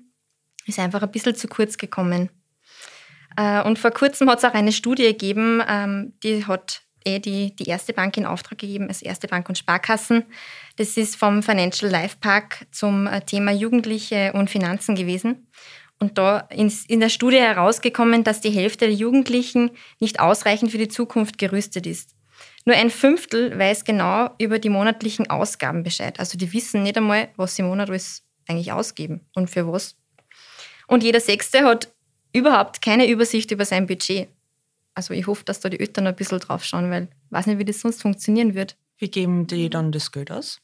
ist 0.66 0.78
einfach 0.78 1.02
ein 1.02 1.10
bisschen 1.10 1.36
zu 1.36 1.46
kurz 1.46 1.78
gekommen. 1.78 2.30
Äh, 3.36 3.62
und 3.62 3.78
vor 3.78 3.92
kurzem 3.92 4.28
hat 4.28 4.38
es 4.38 4.44
auch 4.44 4.54
eine 4.54 4.72
Studie 4.72 5.04
gegeben, 5.04 5.62
ähm, 5.68 6.14
die 6.22 6.46
hat 6.46 6.82
eh 7.04 7.18
die, 7.18 7.54
die 7.56 7.68
erste 7.68 7.92
Bank 7.92 8.16
in 8.16 8.26
Auftrag 8.26 8.58
gegeben, 8.58 8.88
als 8.88 9.02
erste 9.02 9.28
Bank 9.28 9.48
und 9.48 9.58
Sparkassen. 9.58 10.24
Das 10.76 10.96
ist 10.96 11.16
vom 11.16 11.42
Financial 11.42 11.90
Life 11.90 12.16
Park 12.20 12.66
zum 12.70 13.06
äh, 13.06 13.20
Thema 13.22 13.52
Jugendliche 13.52 14.32
und 14.34 14.50
Finanzen 14.50 14.94
gewesen. 14.94 15.46
Und 15.98 16.16
da 16.16 16.38
ist 16.50 16.88
in 16.88 17.00
der 17.00 17.10
Studie 17.10 17.38
herausgekommen, 17.38 18.24
dass 18.24 18.40
die 18.40 18.50
Hälfte 18.50 18.86
der 18.86 18.94
Jugendlichen 18.94 19.70
nicht 20.00 20.18
ausreichend 20.18 20.70
für 20.70 20.78
die 20.78 20.88
Zukunft 20.88 21.36
gerüstet 21.36 21.86
ist. 21.86 22.14
Nur 22.64 22.76
ein 22.76 22.90
Fünftel 22.90 23.58
weiß 23.58 23.84
genau 23.84 24.30
über 24.38 24.58
die 24.58 24.70
monatlichen 24.70 25.28
Ausgaben 25.28 25.82
Bescheid. 25.82 26.18
Also 26.18 26.38
die 26.38 26.52
wissen 26.52 26.82
nicht 26.82 26.96
einmal, 26.96 27.28
was 27.36 27.56
sie 27.56 27.62
im 27.62 27.68
Monat 27.68 27.90
alles 27.90 28.22
eigentlich 28.48 28.72
ausgeben 28.72 29.20
und 29.34 29.50
für 29.50 29.70
was. 29.70 29.96
Und 30.86 31.02
jeder 31.02 31.20
Sechste 31.20 31.64
hat 31.64 31.92
überhaupt 32.32 32.82
keine 32.82 33.08
Übersicht 33.08 33.50
über 33.50 33.64
sein 33.64 33.86
Budget. 33.86 34.28
Also 35.00 35.14
ich 35.14 35.26
hoffe, 35.26 35.44
dass 35.46 35.60
da 35.60 35.70
die 35.70 35.80
Eltern 35.80 36.06
ein 36.06 36.14
bisschen 36.14 36.40
drauf 36.40 36.62
schauen, 36.62 36.90
weil 36.90 37.04
ich 37.04 37.32
weiß 37.32 37.46
nicht, 37.46 37.58
wie 37.58 37.64
das 37.64 37.80
sonst 37.80 38.02
funktionieren 38.02 38.54
wird. 38.54 38.76
Wie 38.98 39.10
geben 39.10 39.46
die 39.46 39.70
dann 39.70 39.92
das 39.92 40.12
Geld 40.12 40.30
aus? 40.30 40.60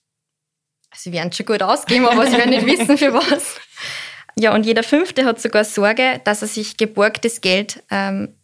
Sie 0.95 1.11
werden 1.11 1.33
schon 1.33 1.47
gut 1.47 1.63
ausgeben, 1.63 2.05
aber 2.07 2.27
sie 2.27 2.37
werden 2.37 2.51
nicht 2.51 2.67
wissen, 2.81 2.99
für 2.99 3.15
was. 3.15 3.59
Ja, 4.39 4.55
und 4.55 4.67
jeder 4.67 4.83
Fünfte 4.83 5.25
hat 5.25 5.41
sogar 5.41 5.65
Sorge, 5.65 6.21
dass 6.25 6.43
er 6.43 6.49
sich 6.49 6.77
geborgtes 6.77 7.41
Geld 7.41 7.83
ähm, 7.91 8.35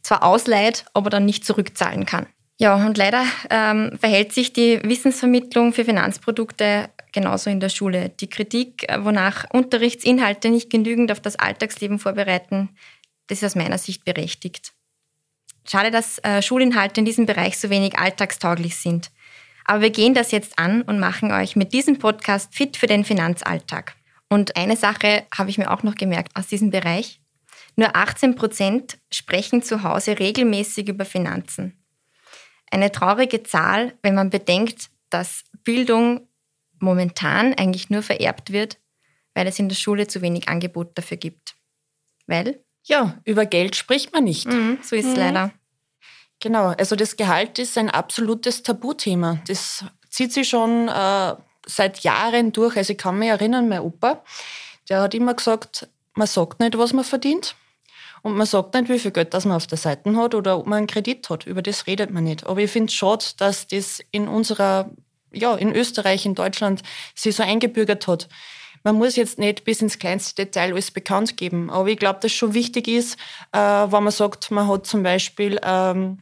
zwar 0.00 0.22
ausleiht, 0.22 0.86
aber 0.94 1.10
dann 1.10 1.26
nicht 1.26 1.44
zurückzahlen 1.44 2.06
kann. 2.06 2.26
Ja, 2.56 2.74
und 2.86 2.96
leider 2.96 3.22
ähm, 3.50 3.98
verhält 4.00 4.32
sich 4.32 4.54
die 4.54 4.80
Wissensvermittlung 4.82 5.74
für 5.74 5.84
Finanzprodukte 5.84 6.88
genauso 7.12 7.50
in 7.50 7.60
der 7.60 7.68
Schule. 7.68 8.08
Die 8.20 8.30
Kritik, 8.30 8.90
äh, 8.90 9.04
wonach 9.04 9.44
Unterrichtsinhalte 9.52 10.48
nicht 10.48 10.70
genügend 10.70 11.12
auf 11.12 11.20
das 11.20 11.36
Alltagsleben 11.36 11.98
vorbereiten, 11.98 12.70
das 13.26 13.42
ist 13.42 13.44
aus 13.44 13.54
meiner 13.54 13.76
Sicht 13.76 14.06
berechtigt. 14.06 14.72
Schade, 15.68 15.90
dass 15.90 16.18
äh, 16.18 16.42
Schulinhalte 16.42 17.00
in 17.00 17.04
diesem 17.04 17.26
Bereich 17.26 17.58
so 17.58 17.70
wenig 17.70 17.98
alltagstauglich 17.98 18.76
sind. 18.76 19.10
Aber 19.64 19.80
wir 19.80 19.90
gehen 19.90 20.14
das 20.14 20.30
jetzt 20.30 20.58
an 20.58 20.82
und 20.82 21.00
machen 21.00 21.32
euch 21.32 21.56
mit 21.56 21.72
diesem 21.72 21.98
Podcast 21.98 22.54
fit 22.54 22.76
für 22.76 22.86
den 22.86 23.04
Finanzalltag. 23.04 23.96
Und 24.28 24.56
eine 24.56 24.76
Sache 24.76 25.26
habe 25.36 25.50
ich 25.50 25.58
mir 25.58 25.70
auch 25.70 25.82
noch 25.82 25.96
gemerkt 25.96 26.36
aus 26.36 26.46
diesem 26.46 26.70
Bereich. 26.70 27.20
Nur 27.74 27.94
18 27.94 28.36
Prozent 28.36 28.98
sprechen 29.12 29.62
zu 29.62 29.82
Hause 29.82 30.18
regelmäßig 30.18 30.88
über 30.88 31.04
Finanzen. 31.04 31.76
Eine 32.70 32.90
traurige 32.90 33.42
Zahl, 33.42 33.94
wenn 34.02 34.14
man 34.14 34.30
bedenkt, 34.30 34.90
dass 35.10 35.44
Bildung 35.64 36.28
momentan 36.78 37.54
eigentlich 37.54 37.90
nur 37.90 38.02
vererbt 38.02 38.52
wird, 38.52 38.78
weil 39.34 39.46
es 39.46 39.58
in 39.58 39.68
der 39.68 39.76
Schule 39.76 40.06
zu 40.06 40.22
wenig 40.22 40.48
Angebot 40.48 40.96
dafür 40.96 41.16
gibt. 41.16 41.54
Weil? 42.26 42.64
Ja, 42.86 43.18
über 43.24 43.46
Geld 43.46 43.74
spricht 43.74 44.12
man 44.12 44.24
nicht. 44.24 44.46
Mhm, 44.46 44.78
so 44.82 44.94
ist 44.94 45.06
es 45.06 45.12
mhm. 45.12 45.18
leider. 45.18 45.52
Genau, 46.40 46.68
also 46.68 46.96
das 46.96 47.16
Gehalt 47.16 47.58
ist 47.58 47.76
ein 47.78 47.90
absolutes 47.90 48.62
Tabuthema. 48.62 49.38
Das 49.46 49.84
zieht 50.10 50.32
sich 50.32 50.48
schon 50.48 50.88
äh, 50.88 51.34
seit 51.66 52.00
Jahren 52.00 52.52
durch. 52.52 52.76
Also 52.76 52.92
ich 52.92 52.98
kann 52.98 53.18
mich 53.18 53.28
erinnern, 53.28 53.68
mein 53.68 53.80
Opa, 53.80 54.22
der 54.88 55.00
hat 55.00 55.14
immer 55.14 55.34
gesagt, 55.34 55.88
man 56.14 56.26
sagt 56.26 56.60
nicht, 56.60 56.78
was 56.78 56.92
man 56.92 57.04
verdient. 57.04 57.56
Und 58.22 58.36
man 58.36 58.46
sagt 58.46 58.74
nicht, 58.74 58.88
wie 58.88 58.98
viel 58.98 59.10
Geld 59.10 59.34
das 59.34 59.44
man 59.44 59.56
auf 59.56 59.66
der 59.66 59.78
Seite 59.78 60.14
hat 60.16 60.34
oder 60.34 60.58
ob 60.58 60.66
man 60.66 60.78
einen 60.78 60.86
Kredit 60.86 61.28
hat. 61.28 61.46
Über 61.46 61.62
das 61.62 61.86
redet 61.86 62.10
man 62.10 62.24
nicht. 62.24 62.46
Aber 62.46 62.60
ich 62.60 62.70
finde 62.70 62.88
es 62.88 62.94
schade, 62.94 63.24
dass 63.38 63.66
das 63.66 64.00
in 64.10 64.28
unserer, 64.28 64.90
ja, 65.32 65.54
in 65.54 65.74
Österreich, 65.74 66.26
in 66.26 66.34
Deutschland 66.34 66.82
sich 67.14 67.36
so 67.36 67.42
eingebürgert 67.42 68.06
hat. 68.06 68.28
Man 68.86 68.98
muss 68.98 69.16
jetzt 69.16 69.40
nicht 69.40 69.64
bis 69.64 69.82
ins 69.82 69.98
kleinste 69.98 70.44
Detail 70.44 70.70
alles 70.70 70.92
bekannt 70.92 71.36
geben. 71.36 71.70
Aber 71.70 71.88
ich 71.88 71.98
glaube, 71.98 72.20
dass 72.22 72.30
schon 72.30 72.54
wichtig 72.54 72.86
ist, 72.86 73.18
äh, 73.50 73.58
wenn 73.58 74.04
man 74.04 74.12
sagt, 74.12 74.52
man 74.52 74.68
hat 74.68 74.86
zum 74.86 75.02
Beispiel 75.02 75.58
ähm, 75.64 76.18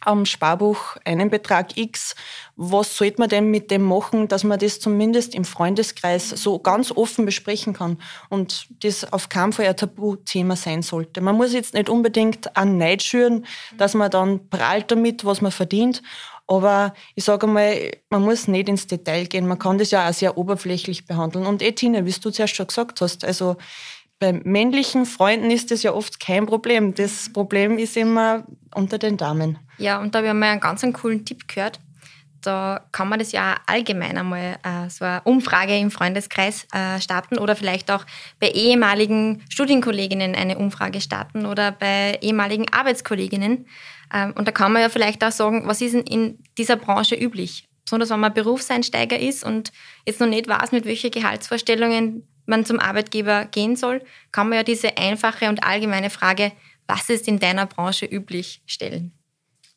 am 0.00 0.26
Sparbuch 0.26 0.96
einen 1.04 1.30
Betrag 1.30 1.76
X. 1.76 2.16
Was 2.56 2.96
sollte 2.96 3.20
man 3.20 3.28
denn 3.28 3.52
mit 3.52 3.70
dem 3.70 3.82
machen, 3.82 4.26
dass 4.26 4.42
man 4.42 4.58
das 4.58 4.80
zumindest 4.80 5.36
im 5.36 5.44
Freundeskreis 5.44 6.30
so 6.30 6.58
ganz 6.58 6.90
offen 6.90 7.26
besprechen 7.26 7.74
kann 7.74 7.96
und 8.28 8.66
das 8.82 9.12
auf 9.12 9.28
keinen 9.28 9.52
Fall 9.52 9.66
ein 9.66 9.76
Tabuthema 9.76 10.56
sein 10.56 10.82
sollte. 10.82 11.20
Man 11.20 11.36
muss 11.36 11.52
jetzt 11.52 11.74
nicht 11.74 11.88
unbedingt 11.88 12.56
an 12.56 12.76
Neid 12.76 13.04
schüren, 13.04 13.46
dass 13.78 13.94
man 13.94 14.10
dann 14.10 14.48
prahlt 14.48 14.90
damit, 14.90 15.24
was 15.24 15.42
man 15.42 15.52
verdient. 15.52 16.02
Aber 16.50 16.94
ich 17.14 17.22
sage 17.22 17.46
mal, 17.46 17.92
man 18.10 18.22
muss 18.22 18.48
nicht 18.48 18.68
ins 18.68 18.88
Detail 18.88 19.26
gehen. 19.26 19.46
Man 19.46 19.60
kann 19.60 19.78
das 19.78 19.92
ja 19.92 20.08
auch 20.08 20.12
sehr 20.12 20.36
oberflächlich 20.36 21.06
behandeln. 21.06 21.46
Und 21.46 21.62
eh, 21.62 21.72
wie 21.80 22.10
du 22.10 22.30
zuerst 22.30 22.56
schon 22.56 22.66
gesagt 22.66 23.00
hast, 23.00 23.24
also 23.24 23.56
bei 24.18 24.32
männlichen 24.32 25.06
Freunden 25.06 25.52
ist 25.52 25.70
das 25.70 25.84
ja 25.84 25.92
oft 25.92 26.18
kein 26.18 26.46
Problem. 26.46 26.92
Das 26.92 27.32
Problem 27.32 27.78
ist 27.78 27.96
immer 27.96 28.44
unter 28.74 28.98
den 28.98 29.16
Damen. 29.16 29.60
Ja, 29.78 30.00
und 30.00 30.12
da 30.12 30.18
habe 30.18 30.28
ich 30.28 30.34
mal 30.34 30.50
einen 30.50 30.60
ganz 30.60 30.84
coolen 30.92 31.24
Tipp 31.24 31.46
gehört. 31.46 31.78
Da 32.42 32.86
kann 32.92 33.08
man 33.08 33.18
das 33.18 33.32
ja 33.32 33.56
allgemein 33.66 34.16
einmal 34.16 34.58
äh, 34.62 34.88
so 34.88 35.04
eine 35.04 35.20
Umfrage 35.24 35.76
im 35.76 35.90
Freundeskreis 35.90 36.66
äh, 36.72 37.00
starten 37.00 37.38
oder 37.38 37.56
vielleicht 37.56 37.90
auch 37.90 38.06
bei 38.38 38.48
ehemaligen 38.48 39.42
Studienkolleginnen 39.48 40.34
eine 40.34 40.58
Umfrage 40.58 41.00
starten 41.00 41.46
oder 41.46 41.72
bei 41.72 42.18
ehemaligen 42.22 42.72
Arbeitskolleginnen. 42.72 43.66
Ähm, 44.12 44.32
und 44.36 44.48
da 44.48 44.52
kann 44.52 44.72
man 44.72 44.82
ja 44.82 44.88
vielleicht 44.88 45.22
auch 45.24 45.32
sagen, 45.32 45.66
was 45.66 45.80
ist 45.80 45.94
denn 45.94 46.02
in 46.02 46.38
dieser 46.56 46.76
Branche 46.76 47.14
üblich? 47.14 47.68
Besonders 47.84 48.10
wenn 48.10 48.20
man 48.20 48.32
Berufseinsteiger 48.32 49.18
ist 49.18 49.44
und 49.44 49.72
jetzt 50.06 50.20
noch 50.20 50.28
nicht 50.28 50.48
weiß, 50.48 50.72
mit 50.72 50.84
welchen 50.84 51.10
Gehaltsvorstellungen 51.10 52.26
man 52.46 52.64
zum 52.64 52.78
Arbeitgeber 52.78 53.46
gehen 53.46 53.76
soll, 53.76 54.02
kann 54.32 54.48
man 54.48 54.58
ja 54.58 54.62
diese 54.62 54.96
einfache 54.96 55.48
und 55.48 55.64
allgemeine 55.64 56.10
Frage, 56.10 56.52
was 56.86 57.08
ist 57.08 57.28
in 57.28 57.38
deiner 57.38 57.66
Branche 57.66 58.06
üblich, 58.06 58.62
stellen. 58.66 59.12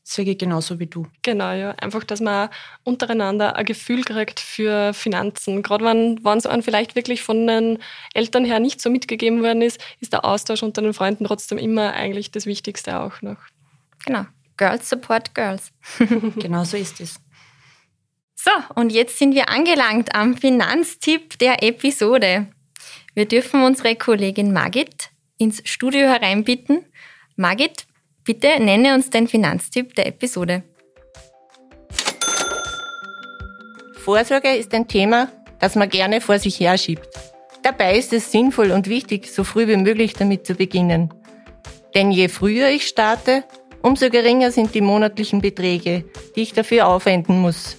Ich 0.05 0.37
genauso 0.37 0.79
wie 0.79 0.85
du. 0.85 1.07
Genau, 1.21 1.53
ja. 1.53 1.71
Einfach, 1.71 2.03
dass 2.03 2.19
man 2.19 2.49
untereinander 2.83 3.55
ein 3.55 3.65
Gefühl 3.65 4.03
kriegt 4.03 4.39
für 4.39 4.93
Finanzen. 4.93 5.63
Gerade 5.63 5.85
wenn 5.85 6.37
es 6.37 6.45
einem 6.45 6.61
vielleicht 6.61 6.95
wirklich 6.95 7.23
von 7.23 7.47
den 7.47 7.79
Eltern 8.13 8.45
her 8.45 8.59
nicht 8.59 8.81
so 8.81 8.89
mitgegeben 8.89 9.41
worden 9.41 9.61
ist, 9.61 9.81
ist 10.01 10.13
der 10.13 10.25
Austausch 10.25 10.61
unter 10.61 10.81
den 10.81 10.93
Freunden 10.93 11.25
trotzdem 11.25 11.57
immer 11.57 11.93
eigentlich 11.93 12.31
das 12.31 12.45
Wichtigste 12.45 12.99
auch 12.99 13.21
noch. 13.21 13.37
Genau. 14.05 14.25
Girls 14.57 14.89
support 14.89 15.33
Girls. 15.33 15.71
genau 16.35 16.63
so 16.63 16.77
ist 16.77 16.99
es. 16.99 17.19
So, 18.35 18.51
und 18.75 18.91
jetzt 18.91 19.17
sind 19.17 19.33
wir 19.33 19.49
angelangt 19.49 20.13
am 20.15 20.35
Finanztipp 20.35 21.39
der 21.39 21.63
Episode. 21.63 22.47
Wir 23.13 23.25
dürfen 23.25 23.63
unsere 23.63 23.95
Kollegin 23.95 24.51
Margit 24.51 25.11
ins 25.37 25.61
Studio 25.63 26.01
hereinbitten. 26.01 26.83
Margit, 27.37 27.85
bitte 28.23 28.59
nenne 28.59 28.93
uns 28.95 29.09
den 29.09 29.27
Finanztipp 29.27 29.95
der 29.95 30.07
Episode. 30.07 30.63
Vorsorge 34.03 34.55
ist 34.55 34.73
ein 34.73 34.87
Thema, 34.87 35.29
das 35.59 35.75
man 35.75 35.89
gerne 35.89 36.19
vor 36.19 36.39
sich 36.39 36.59
herschiebt. 36.59 37.07
Dabei 37.61 37.97
ist 37.97 38.11
es 38.11 38.31
sinnvoll 38.31 38.71
und 38.71 38.89
wichtig, 38.89 39.31
so 39.31 39.45
früh 39.45 39.67
wie 39.67 39.77
möglich 39.77 40.13
damit 40.13 40.45
zu 40.45 40.55
beginnen. 40.55 41.13
Denn 41.95 42.11
je 42.11 42.27
früher 42.27 42.69
ich 42.69 42.87
starte, 42.87 43.45
umso 43.81 44.09
geringer 44.09 44.51
sind 44.51 44.75
die 44.75 44.81
monatlichen 44.81 45.41
Beträge, 45.41 46.03
die 46.35 46.41
ich 46.41 46.53
dafür 46.53 46.87
aufwenden 46.87 47.39
muss. 47.39 47.77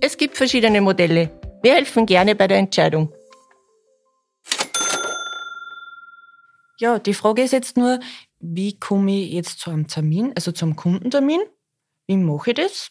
Es 0.00 0.18
gibt 0.18 0.36
verschiedene 0.36 0.80
Modelle. 0.82 1.30
Wir 1.62 1.74
helfen 1.74 2.04
gerne 2.04 2.34
bei 2.34 2.46
der 2.46 2.58
Entscheidung. 2.58 3.12
Ja, 6.78 6.98
die 6.98 7.14
Frage 7.14 7.42
ist 7.42 7.52
jetzt 7.52 7.78
nur, 7.78 8.00
wie 8.54 8.78
komme 8.78 9.22
ich 9.22 9.32
jetzt 9.32 9.60
zu 9.60 9.70
einem 9.70 9.86
Termin, 9.88 10.32
also 10.34 10.52
zum 10.52 10.76
Kundentermin? 10.76 11.40
Wie 12.06 12.16
mache 12.16 12.50
ich 12.50 12.56
das? 12.56 12.90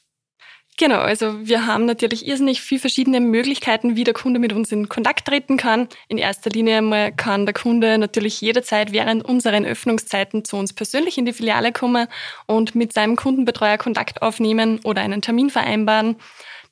Genau, 0.77 1.00
also 1.00 1.47
wir 1.47 1.65
haben 1.67 1.85
natürlich 1.85 2.27
irrsinnig 2.27 2.59
viele 2.59 2.81
verschiedene 2.81 3.21
Möglichkeiten, 3.21 3.95
wie 3.95 4.03
der 4.03 4.13
Kunde 4.13 4.41
mit 4.41 4.51
uns 4.51 4.74
in 4.74 4.89
Kontakt 4.89 5.25
treten 5.25 5.55
kann. 5.55 5.88
In 6.09 6.17
erster 6.17 6.50
Linie 6.50 6.79
einmal 6.79 7.13
kann 7.13 7.45
der 7.45 7.53
Kunde 7.53 7.97
natürlich 7.97 8.41
jederzeit 8.41 8.91
während 8.91 9.24
unseren 9.24 9.63
Öffnungszeiten 9.65 10.43
zu 10.43 10.57
uns 10.57 10.74
persönlich 10.74 11.17
in 11.17 11.25
die 11.25 11.31
Filiale 11.31 11.71
kommen 11.71 12.07
und 12.45 12.75
mit 12.75 12.91
seinem 12.91 13.15
Kundenbetreuer 13.15 13.77
Kontakt 13.77 14.21
aufnehmen 14.21 14.81
oder 14.83 15.01
einen 15.01 15.21
Termin 15.21 15.50
vereinbaren. 15.50 16.17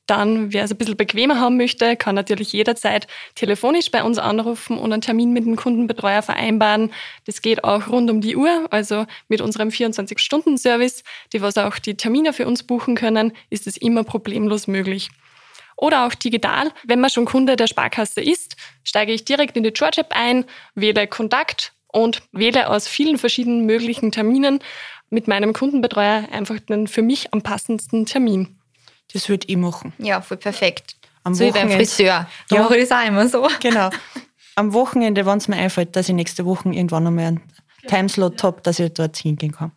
Dann, 0.05 0.51
wer 0.51 0.65
es 0.65 0.71
ein 0.71 0.77
bisschen 0.77 0.97
bequemer 0.97 1.39
haben 1.39 1.55
möchte, 1.55 1.95
kann 1.95 2.15
natürlich 2.15 2.51
jederzeit 2.51 3.07
telefonisch 3.35 3.89
bei 3.89 4.03
uns 4.03 4.17
anrufen 4.17 4.77
und 4.77 4.91
einen 4.91 5.01
Termin 5.01 5.31
mit 5.31 5.45
dem 5.45 5.55
Kundenbetreuer 5.55 6.21
vereinbaren. 6.21 6.91
Das 7.25 7.41
geht 7.41 7.63
auch 7.63 7.87
rund 7.87 8.11
um 8.11 8.19
die 8.19 8.35
Uhr, 8.35 8.67
also 8.69 9.05
mit 9.29 9.39
unserem 9.39 9.69
24-Stunden-Service, 9.69 11.03
die 11.31 11.41
was 11.41 11.57
auch 11.57 11.79
die 11.79 11.95
Termine 11.95 12.33
für 12.33 12.45
uns 12.47 12.63
buchen 12.63 12.95
können, 12.95 13.31
ist 13.49 13.65
es 13.65 13.77
immer 13.77 14.03
problemlos 14.03 14.67
möglich. 14.67 15.09
Oder 15.77 16.05
auch 16.05 16.13
digital. 16.13 16.71
Wenn 16.83 16.99
man 16.99 17.09
schon 17.09 17.25
Kunde 17.25 17.55
der 17.55 17.67
Sparkasse 17.67 18.21
ist, 18.21 18.57
steige 18.83 19.13
ich 19.13 19.23
direkt 19.23 19.55
in 19.55 19.63
die 19.63 19.71
George 19.71 20.01
App 20.01 20.11
ein, 20.11 20.45
wähle 20.75 21.07
Kontakt 21.07 21.73
und 21.87 22.23
wähle 22.33 22.69
aus 22.69 22.87
vielen 22.87 23.17
verschiedenen 23.17 23.65
möglichen 23.65 24.11
Terminen 24.11 24.59
mit 25.09 25.27
meinem 25.27 25.53
Kundenbetreuer 25.53 26.27
einfach 26.31 26.59
den 26.59 26.87
für 26.87 27.01
mich 27.01 27.33
am 27.33 27.41
passendsten 27.41 28.05
Termin. 28.05 28.59
Das 29.13 29.29
würde 29.29 29.47
ich 29.47 29.57
machen. 29.57 29.93
Ja, 29.99 30.21
voll 30.21 30.37
perfekt. 30.37 30.95
Am 31.23 31.33
so 31.33 31.45
Wochenende. 31.45 31.69
wie 31.69 31.77
beim 31.77 31.85
Friseur. 31.85 32.27
Da 32.49 32.55
ja. 32.55 32.63
mache 32.63 32.77
ich 32.77 32.89
das 32.89 32.99
auch 32.99 33.07
immer 33.07 33.27
so. 33.27 33.47
Genau. 33.61 33.89
Am 34.55 34.73
Wochenende, 34.73 35.25
wenn 35.25 35.37
es 35.37 35.47
mir 35.47 35.55
einfällt, 35.55 35.95
dass 35.95 36.09
ich 36.09 36.15
nächste 36.15 36.45
Woche 36.45 36.69
irgendwann 36.69 37.07
einmal 37.07 37.25
einen 37.25 37.41
Timeslot 37.87 38.43
habe, 38.43 38.61
dass 38.61 38.79
ich 38.79 38.93
dort 38.93 39.17
hingehen 39.17 39.51
kann. 39.51 39.71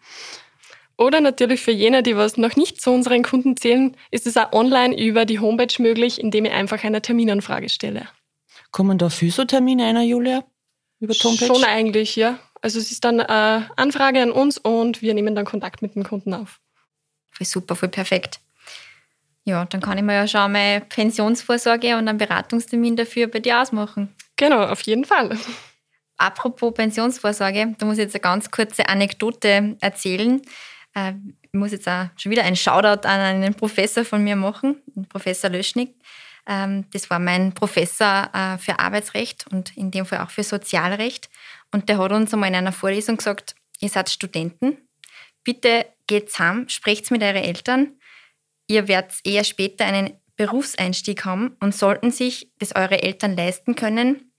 Oder 0.98 1.20
natürlich 1.20 1.60
für 1.60 1.72
jene, 1.72 2.02
die 2.02 2.16
was 2.16 2.36
noch 2.36 2.56
nicht 2.56 2.80
zu 2.80 2.90
unseren 2.90 3.22
Kunden 3.22 3.56
zählen, 3.56 3.96
ist 4.10 4.26
es 4.26 4.36
auch 4.36 4.52
online 4.52 4.98
über 4.98 5.24
die 5.24 5.38
Homepage 5.40 5.82
möglich, 5.82 6.20
indem 6.20 6.46
ich 6.46 6.52
einfach 6.52 6.82
eine 6.84 7.02
Terminanfrage 7.02 7.68
stelle. 7.68 8.08
Kommen 8.70 8.98
da 8.98 9.10
Physiothermine 9.10 9.84
einer, 9.84 10.02
Julia? 10.02 10.44
Über 11.00 11.12
die 11.12 11.20
Homepage? 11.20 11.46
Schon 11.46 11.64
eigentlich, 11.64 12.16
ja. 12.16 12.38
Also 12.62 12.78
es 12.78 12.90
ist 12.90 13.04
dann 13.04 13.20
eine 13.20 13.70
Anfrage 13.76 14.22
an 14.22 14.32
uns 14.32 14.58
und 14.58 15.02
wir 15.02 15.12
nehmen 15.14 15.34
dann 15.34 15.44
Kontakt 15.44 15.82
mit 15.82 15.94
dem 15.94 16.04
Kunden 16.04 16.32
auf. 16.32 16.60
Voll 17.30 17.46
super, 17.46 17.76
voll 17.76 17.90
perfekt. 17.90 18.40
Ja, 19.46 19.64
dann 19.64 19.80
kann 19.80 19.96
ich 19.96 20.02
mir 20.02 20.14
ja 20.14 20.26
schon 20.26 20.50
mal 20.50 20.80
Pensionsvorsorge 20.80 21.96
und 21.96 22.08
einen 22.08 22.18
Beratungstermin 22.18 22.96
dafür 22.96 23.28
bei 23.28 23.38
dir 23.38 23.62
ausmachen. 23.62 24.12
Genau, 24.34 24.64
auf 24.64 24.82
jeden 24.82 25.04
Fall. 25.04 25.38
Apropos 26.16 26.74
Pensionsvorsorge, 26.74 27.76
da 27.78 27.86
muss 27.86 27.96
ich 27.96 28.04
jetzt 28.04 28.16
eine 28.16 28.22
ganz 28.22 28.50
kurze 28.50 28.88
Anekdote 28.88 29.76
erzählen. 29.80 30.42
Äh, 30.94 31.12
ich 31.42 31.52
muss 31.52 31.70
jetzt 31.70 31.88
auch 31.88 32.06
schon 32.16 32.32
wieder 32.32 32.42
einen 32.42 32.56
Shoutout 32.56 33.06
an 33.06 33.20
einen 33.20 33.54
Professor 33.54 34.04
von 34.04 34.24
mir 34.24 34.34
machen, 34.34 34.82
Professor 35.08 35.48
Löschnig. 35.48 35.94
Ähm, 36.48 36.86
das 36.92 37.08
war 37.08 37.20
mein 37.20 37.52
Professor 37.52 38.28
äh, 38.32 38.58
für 38.58 38.80
Arbeitsrecht 38.80 39.46
und 39.52 39.76
in 39.76 39.92
dem 39.92 40.06
Fall 40.06 40.20
auch 40.20 40.30
für 40.30 40.42
Sozialrecht. 40.42 41.30
Und 41.70 41.88
der 41.88 41.98
hat 41.98 42.10
uns 42.10 42.34
einmal 42.34 42.48
in 42.48 42.56
einer 42.56 42.72
Vorlesung 42.72 43.18
gesagt, 43.18 43.54
ihr 43.78 43.90
seid 43.90 44.10
Studenten, 44.10 44.88
bitte 45.44 45.86
geht 46.08 46.36
heim, 46.36 46.68
sprecht 46.68 47.12
mit 47.12 47.22
euren 47.22 47.44
Eltern. 47.44 47.95
Ihr 48.66 48.88
werdet 48.88 49.14
eher 49.24 49.44
später 49.44 49.84
einen 49.84 50.18
Berufseinstieg 50.36 51.24
haben 51.24 51.56
und 51.60 51.74
sollten 51.74 52.10
sich 52.10 52.50
das 52.58 52.74
eure 52.76 53.02
Eltern 53.02 53.36
leisten 53.36 53.74
können, 53.74 54.32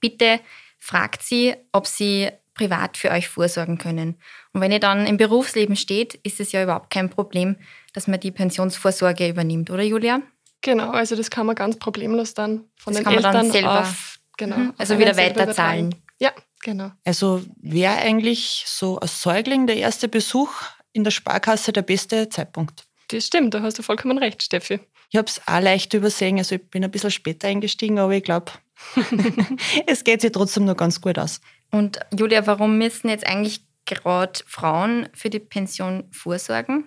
bitte 0.00 0.40
fragt 0.78 1.22
sie, 1.22 1.54
ob 1.72 1.86
sie 1.86 2.30
privat 2.54 2.96
für 2.96 3.10
euch 3.10 3.28
vorsorgen 3.28 3.78
können. 3.78 4.16
Und 4.52 4.60
wenn 4.60 4.72
ihr 4.72 4.80
dann 4.80 5.06
im 5.06 5.16
Berufsleben 5.16 5.76
steht, 5.76 6.14
ist 6.14 6.40
es 6.40 6.52
ja 6.52 6.62
überhaupt 6.62 6.90
kein 6.90 7.08
Problem, 7.08 7.56
dass 7.94 8.06
man 8.06 8.20
die 8.20 8.30
Pensionsvorsorge 8.30 9.28
übernimmt, 9.28 9.70
oder 9.70 9.82
Julia? 9.82 10.20
Genau, 10.60 10.90
also 10.90 11.16
das 11.16 11.30
kann 11.30 11.46
man 11.46 11.56
ganz 11.56 11.78
problemlos 11.78 12.34
dann 12.34 12.64
von 12.76 12.92
das 12.92 12.96
den 12.96 13.04
kann 13.04 13.14
man 13.14 13.24
Eltern 13.24 13.32
dann 13.32 13.50
selber, 13.50 13.80
auf, 13.80 14.18
genau, 14.36 14.56
mhm, 14.56 14.74
also 14.76 14.98
wieder 14.98 15.16
weiterzahlen. 15.16 15.94
Ja, 16.18 16.32
genau. 16.62 16.90
Also 17.04 17.42
wäre 17.56 17.96
eigentlich 17.96 18.64
so 18.66 18.98
als 18.98 19.22
Säugling 19.22 19.66
der 19.66 19.76
erste 19.76 20.08
Besuch 20.08 20.50
in 20.92 21.02
der 21.02 21.12
Sparkasse 21.12 21.72
der 21.72 21.82
beste 21.82 22.28
Zeitpunkt. 22.28 22.84
Das 23.10 23.26
stimmt, 23.26 23.54
da 23.54 23.62
hast 23.62 23.78
du 23.78 23.82
vollkommen 23.82 24.18
recht, 24.18 24.42
Steffi. 24.42 24.80
Ich 25.10 25.16
habe 25.16 25.26
es 25.26 25.40
auch 25.46 25.60
leicht 25.60 25.92
übersehen, 25.94 26.38
also 26.38 26.54
ich 26.54 26.70
bin 26.70 26.84
ein 26.84 26.90
bisschen 26.90 27.10
später 27.10 27.48
eingestiegen, 27.48 27.98
aber 27.98 28.12
ich 28.12 28.22
glaube, 28.22 28.52
es 29.86 30.04
geht 30.04 30.20
sich 30.20 30.32
trotzdem 30.32 30.64
noch 30.64 30.76
ganz 30.76 31.00
gut 31.00 31.18
aus. 31.18 31.40
Und 31.72 31.98
Julia, 32.16 32.46
warum 32.46 32.78
müssen 32.78 33.08
jetzt 33.08 33.26
eigentlich 33.26 33.62
gerade 33.84 34.40
Frauen 34.46 35.08
für 35.12 35.30
die 35.30 35.40
Pension 35.40 36.04
vorsorgen? 36.12 36.86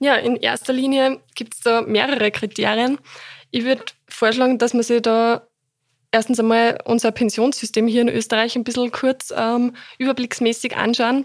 Ja, 0.00 0.16
in 0.16 0.36
erster 0.36 0.72
Linie 0.72 1.20
gibt 1.34 1.54
es 1.54 1.60
da 1.60 1.82
mehrere 1.82 2.30
Kriterien. 2.30 2.98
Ich 3.50 3.64
würde 3.64 3.84
vorschlagen, 4.08 4.58
dass 4.58 4.74
man 4.74 4.82
sich 4.82 5.02
da 5.02 5.46
erstens 6.10 6.40
einmal 6.40 6.78
unser 6.84 7.12
Pensionssystem 7.12 7.86
hier 7.86 8.02
in 8.02 8.08
Österreich 8.08 8.56
ein 8.56 8.64
bisschen 8.64 8.90
kurz 8.90 9.32
ähm, 9.36 9.76
überblicksmäßig 9.98 10.76
anschauen. 10.76 11.24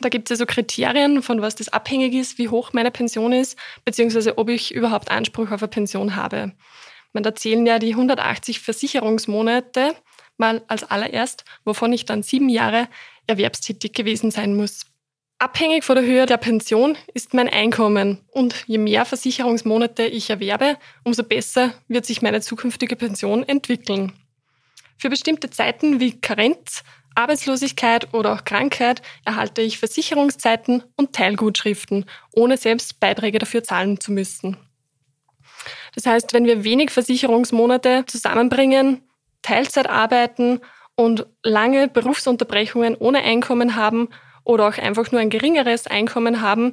Da 0.00 0.08
gibt 0.08 0.30
es 0.30 0.30
ja 0.30 0.36
so 0.36 0.46
Kriterien, 0.46 1.22
von 1.22 1.42
was 1.42 1.54
das 1.54 1.68
abhängig 1.68 2.14
ist, 2.14 2.38
wie 2.38 2.48
hoch 2.48 2.72
meine 2.72 2.90
Pension 2.90 3.32
ist, 3.32 3.58
beziehungsweise 3.84 4.38
ob 4.38 4.48
ich 4.48 4.74
überhaupt 4.74 5.10
Anspruch 5.10 5.50
auf 5.50 5.62
eine 5.62 5.68
Pension 5.68 6.16
habe. 6.16 6.52
Man, 7.12 7.22
da 7.22 7.34
zählen 7.34 7.66
ja 7.66 7.78
die 7.78 7.92
180 7.92 8.60
Versicherungsmonate 8.60 9.94
mal 10.36 10.62
als 10.68 10.84
allererst, 10.84 11.44
wovon 11.64 11.92
ich 11.92 12.04
dann 12.04 12.22
sieben 12.22 12.48
Jahre 12.48 12.88
erwerbstätig 13.26 13.92
gewesen 13.92 14.30
sein 14.30 14.56
muss. 14.56 14.86
Abhängig 15.38 15.84
von 15.84 15.96
der 15.96 16.04
Höhe 16.04 16.26
der 16.26 16.36
Pension 16.36 16.96
ist 17.14 17.32
mein 17.32 17.48
Einkommen 17.48 18.18
und 18.28 18.54
je 18.66 18.78
mehr 18.78 19.04
Versicherungsmonate 19.04 20.04
ich 20.04 20.28
erwerbe, 20.28 20.76
umso 21.02 21.22
besser 21.22 21.72
wird 21.88 22.04
sich 22.04 22.20
meine 22.20 22.40
zukünftige 22.40 22.94
Pension 22.94 23.42
entwickeln. 23.48 24.12
Für 24.98 25.08
bestimmte 25.08 25.48
Zeiten 25.48 25.98
wie 25.98 26.20
Karenz, 26.20 26.82
Arbeitslosigkeit 27.14 28.12
oder 28.14 28.34
auch 28.34 28.44
Krankheit 28.44 29.02
erhalte 29.24 29.62
ich 29.62 29.78
Versicherungszeiten 29.78 30.82
und 30.96 31.12
Teilgutschriften, 31.12 32.06
ohne 32.32 32.56
selbst 32.56 33.00
Beiträge 33.00 33.38
dafür 33.38 33.62
zahlen 33.62 34.00
zu 34.00 34.12
müssen. 34.12 34.56
Das 35.94 36.06
heißt, 36.06 36.32
wenn 36.32 36.44
wir 36.44 36.64
wenig 36.64 36.90
Versicherungsmonate 36.90 38.04
zusammenbringen, 38.06 39.02
Teilzeit 39.42 39.88
arbeiten 39.88 40.60
und 40.94 41.26
lange 41.42 41.88
Berufsunterbrechungen 41.88 42.94
ohne 42.96 43.22
Einkommen 43.22 43.76
haben 43.76 44.08
oder 44.44 44.68
auch 44.68 44.78
einfach 44.78 45.10
nur 45.12 45.20
ein 45.20 45.30
geringeres 45.30 45.86
Einkommen 45.86 46.40
haben, 46.40 46.72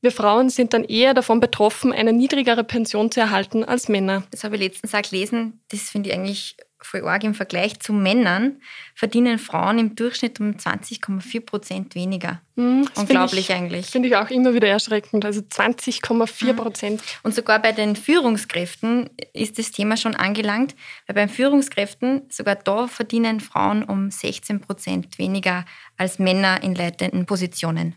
wir 0.00 0.12
Frauen 0.12 0.50
sind 0.50 0.74
dann 0.74 0.84
eher 0.84 1.14
davon 1.14 1.40
betroffen, 1.40 1.90
eine 1.90 2.12
niedrigere 2.12 2.62
Pension 2.62 3.10
zu 3.10 3.20
erhalten 3.20 3.64
als 3.64 3.88
Männer. 3.88 4.24
Das 4.30 4.44
habe 4.44 4.56
ich 4.56 4.60
letztens 4.60 4.94
auch 4.94 5.00
gelesen. 5.00 5.62
Das 5.70 5.88
finde 5.88 6.10
ich 6.10 6.14
eigentlich 6.14 6.56
voll 6.84 7.06
arg 7.06 7.24
im 7.24 7.34
Vergleich 7.34 7.80
zu 7.80 7.92
Männern, 7.92 8.60
verdienen 8.94 9.38
Frauen 9.38 9.78
im 9.78 9.96
Durchschnitt 9.96 10.40
um 10.40 10.52
20,4 10.52 11.40
Prozent 11.40 11.94
weniger. 11.94 12.40
Mhm, 12.56 12.88
Unglaublich 12.94 13.46
find 13.46 13.58
ich, 13.58 13.64
eigentlich. 13.64 13.86
Finde 13.86 14.08
ich 14.08 14.16
auch 14.16 14.30
immer 14.30 14.54
wieder 14.54 14.68
erschreckend. 14.68 15.24
Also 15.24 15.40
20,4 15.40 16.52
Prozent. 16.54 17.02
Und 17.22 17.34
sogar 17.34 17.60
bei 17.60 17.72
den 17.72 17.96
Führungskräften 17.96 19.10
ist 19.32 19.58
das 19.58 19.72
Thema 19.72 19.96
schon 19.96 20.14
angelangt, 20.14 20.74
weil 21.06 21.14
bei 21.14 21.28
Führungskräften, 21.28 22.22
sogar 22.30 22.56
da 22.56 22.86
verdienen 22.86 23.40
Frauen 23.40 23.82
um 23.82 24.10
16 24.10 24.60
Prozent 24.60 25.18
weniger 25.18 25.64
als 25.96 26.18
Männer 26.18 26.62
in 26.62 26.74
leitenden 26.74 27.26
Positionen. 27.26 27.94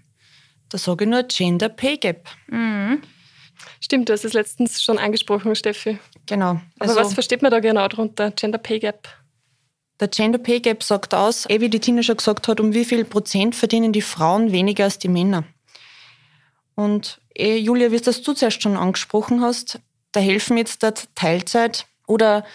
Da 0.69 0.77
sage 0.77 1.05
ich 1.05 1.09
nur 1.09 1.23
Gender 1.23 1.69
Pay 1.69 1.97
Gap. 1.97 2.29
Mhm. 2.47 3.01
Stimmt, 3.79 4.09
du 4.09 4.13
hast 4.13 4.25
es 4.25 4.33
letztens 4.33 4.81
schon 4.81 4.97
angesprochen, 4.97 5.55
Steffi. 5.55 5.99
Genau. 6.25 6.59
Aber 6.79 6.95
was 6.95 7.13
versteht 7.13 7.41
man 7.41 7.51
da 7.51 7.59
genau 7.59 7.87
darunter? 7.87 8.31
Gender 8.31 8.57
Pay 8.57 8.79
Gap? 8.79 9.07
Der 9.99 10.07
Gender 10.07 10.39
Pay 10.39 10.59
Gap 10.59 10.83
sagt 10.83 11.13
aus, 11.13 11.49
eh 11.49 11.59
wie 11.59 11.69
die 11.69 11.79
Tina 11.79 12.03
schon 12.03 12.17
gesagt 12.17 12.47
hat, 12.47 12.59
um 12.59 12.73
wie 12.73 12.85
viel 12.85 13.05
Prozent 13.05 13.55
verdienen 13.55 13.93
die 13.93 14.01
Frauen 14.01 14.51
weniger 14.51 14.85
als 14.85 14.99
die 14.99 15.07
Männer. 15.07 15.43
Und 16.75 17.19
eh, 17.33 17.57
Julia, 17.57 17.91
wie 17.91 17.99
das 17.99 18.21
du 18.21 18.33
zuerst 18.33 18.61
schon 18.61 18.77
angesprochen 18.77 19.41
hast, 19.41 19.79
da 20.11 20.19
helfen 20.19 20.57
jetzt 20.57 20.83
der 20.83 20.93
Teilzeit 21.15 21.87
oder 22.07 22.45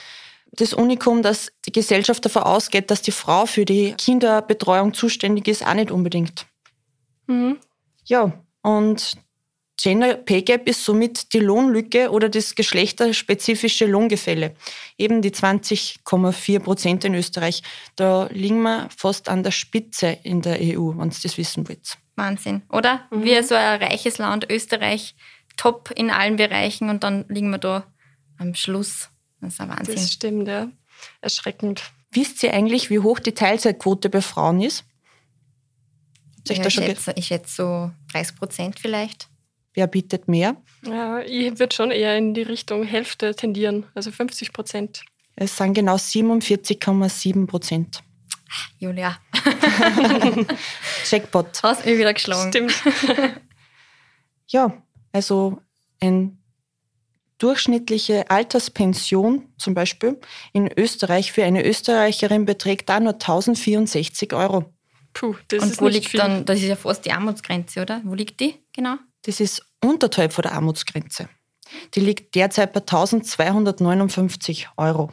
das 0.52 0.74
Unikum, 0.74 1.22
dass 1.22 1.50
die 1.66 1.72
Gesellschaft 1.72 2.24
davon 2.24 2.42
ausgeht, 2.42 2.90
dass 2.90 3.02
die 3.02 3.10
Frau 3.10 3.46
für 3.46 3.64
die 3.64 3.94
Kinderbetreuung 3.94 4.94
zuständig 4.94 5.48
ist, 5.48 5.66
auch 5.66 5.74
nicht 5.74 5.90
unbedingt. 5.90 6.46
Mhm. 7.26 7.58
Ja, 8.04 8.32
und 8.62 9.14
Gender 9.80 10.14
Pay 10.14 10.42
Gap 10.42 10.68
ist 10.68 10.84
somit 10.84 11.32
die 11.32 11.40
Lohnlücke 11.40 12.10
oder 12.10 12.28
das 12.28 12.54
geschlechterspezifische 12.54 13.86
Lohngefälle. 13.86 14.54
Eben 14.98 15.22
die 15.22 15.30
20,4 15.30 16.60
Prozent 16.60 17.04
in 17.04 17.14
Österreich. 17.14 17.62
Da 17.96 18.28
liegen 18.30 18.62
wir 18.62 18.88
fast 18.96 19.28
an 19.28 19.42
der 19.42 19.50
Spitze 19.50 20.18
in 20.22 20.42
der 20.42 20.58
EU, 20.60 20.92
wenn 20.96 21.08
ihr 21.08 21.16
das 21.22 21.38
wissen 21.38 21.68
wollt. 21.68 21.98
Wahnsinn, 22.16 22.62
oder? 22.68 23.06
Mhm. 23.10 23.24
Wir 23.24 23.42
so 23.42 23.54
ein 23.54 23.82
reiches 23.82 24.18
Land, 24.18 24.46
Österreich, 24.50 25.14
top 25.56 25.90
in 25.96 26.10
allen 26.10 26.36
Bereichen 26.36 26.90
und 26.90 27.02
dann 27.02 27.24
liegen 27.28 27.50
wir 27.50 27.58
da 27.58 27.86
am 28.38 28.54
Schluss. 28.54 29.08
Das 29.40 29.54
ist 29.54 29.60
ein 29.60 29.68
Wahnsinn. 29.70 29.94
Das 29.94 30.12
stimmt, 30.12 30.48
ja. 30.48 30.68
Erschreckend. 31.20 31.82
Wisst 32.12 32.42
ihr 32.42 32.52
eigentlich, 32.52 32.90
wie 32.90 32.98
hoch 33.00 33.18
die 33.18 33.32
Teilzeitquote 33.32 34.10
bei 34.10 34.20
Frauen 34.20 34.60
ist? 34.60 34.84
Ja, 36.46 36.64
ich, 36.64 36.74
schätze, 36.74 37.12
ich 37.16 37.26
schätze 37.26 37.54
so 37.54 37.90
30 38.12 38.36
Prozent 38.36 38.80
vielleicht. 38.80 39.28
Wer 39.74 39.86
bietet 39.86 40.28
mehr? 40.28 40.56
Ja, 40.84 41.20
ich 41.20 41.58
würde 41.58 41.74
schon 41.74 41.90
eher 41.90 42.16
in 42.16 42.34
die 42.34 42.42
Richtung 42.42 42.84
Hälfte 42.84 43.34
tendieren, 43.34 43.86
also 43.94 44.10
50 44.10 44.52
Prozent. 44.52 45.02
Es 45.34 45.56
sind 45.56 45.74
genau 45.74 45.94
47,7 45.96 47.46
Prozent. 47.46 48.02
Julia. 48.78 49.16
Jackpot. 51.10 51.62
Hast 51.62 51.86
mich 51.86 51.98
wieder 51.98 52.12
geschlagen. 52.12 52.50
Stimmt. 52.50 52.74
ja, 54.48 54.82
also 55.12 55.62
eine 56.00 56.36
durchschnittliche 57.38 58.30
Alterspension 58.30 59.48
zum 59.56 59.74
Beispiel 59.74 60.20
in 60.52 60.70
Österreich 60.70 61.32
für 61.32 61.44
eine 61.44 61.64
Österreicherin 61.64 62.44
beträgt 62.44 62.88
da 62.90 63.00
nur 63.00 63.14
1064 63.14 64.32
Euro. 64.34 64.72
Puh, 65.14 65.34
das 65.48 65.62
Und 65.62 65.70
ist 65.70 65.80
wo 65.80 65.86
nicht 65.86 65.94
liegt 65.94 66.08
viel. 66.08 66.20
dann, 66.20 66.44
das 66.44 66.60
ist 66.60 66.68
ja 66.68 66.76
fast 66.76 67.04
die 67.04 67.12
Armutsgrenze, 67.12 67.82
oder? 67.82 68.00
Wo 68.04 68.14
liegt 68.14 68.38
die 68.40 68.54
genau? 68.72 68.96
Das 69.22 69.40
ist 69.40 69.64
unterhalb 69.82 70.32
von 70.32 70.42
der 70.42 70.52
Armutsgrenze. 70.52 71.28
Die 71.94 72.00
liegt 72.00 72.34
derzeit 72.34 72.72
bei 72.72 72.80
1259 72.80 74.68
Euro. 74.76 75.12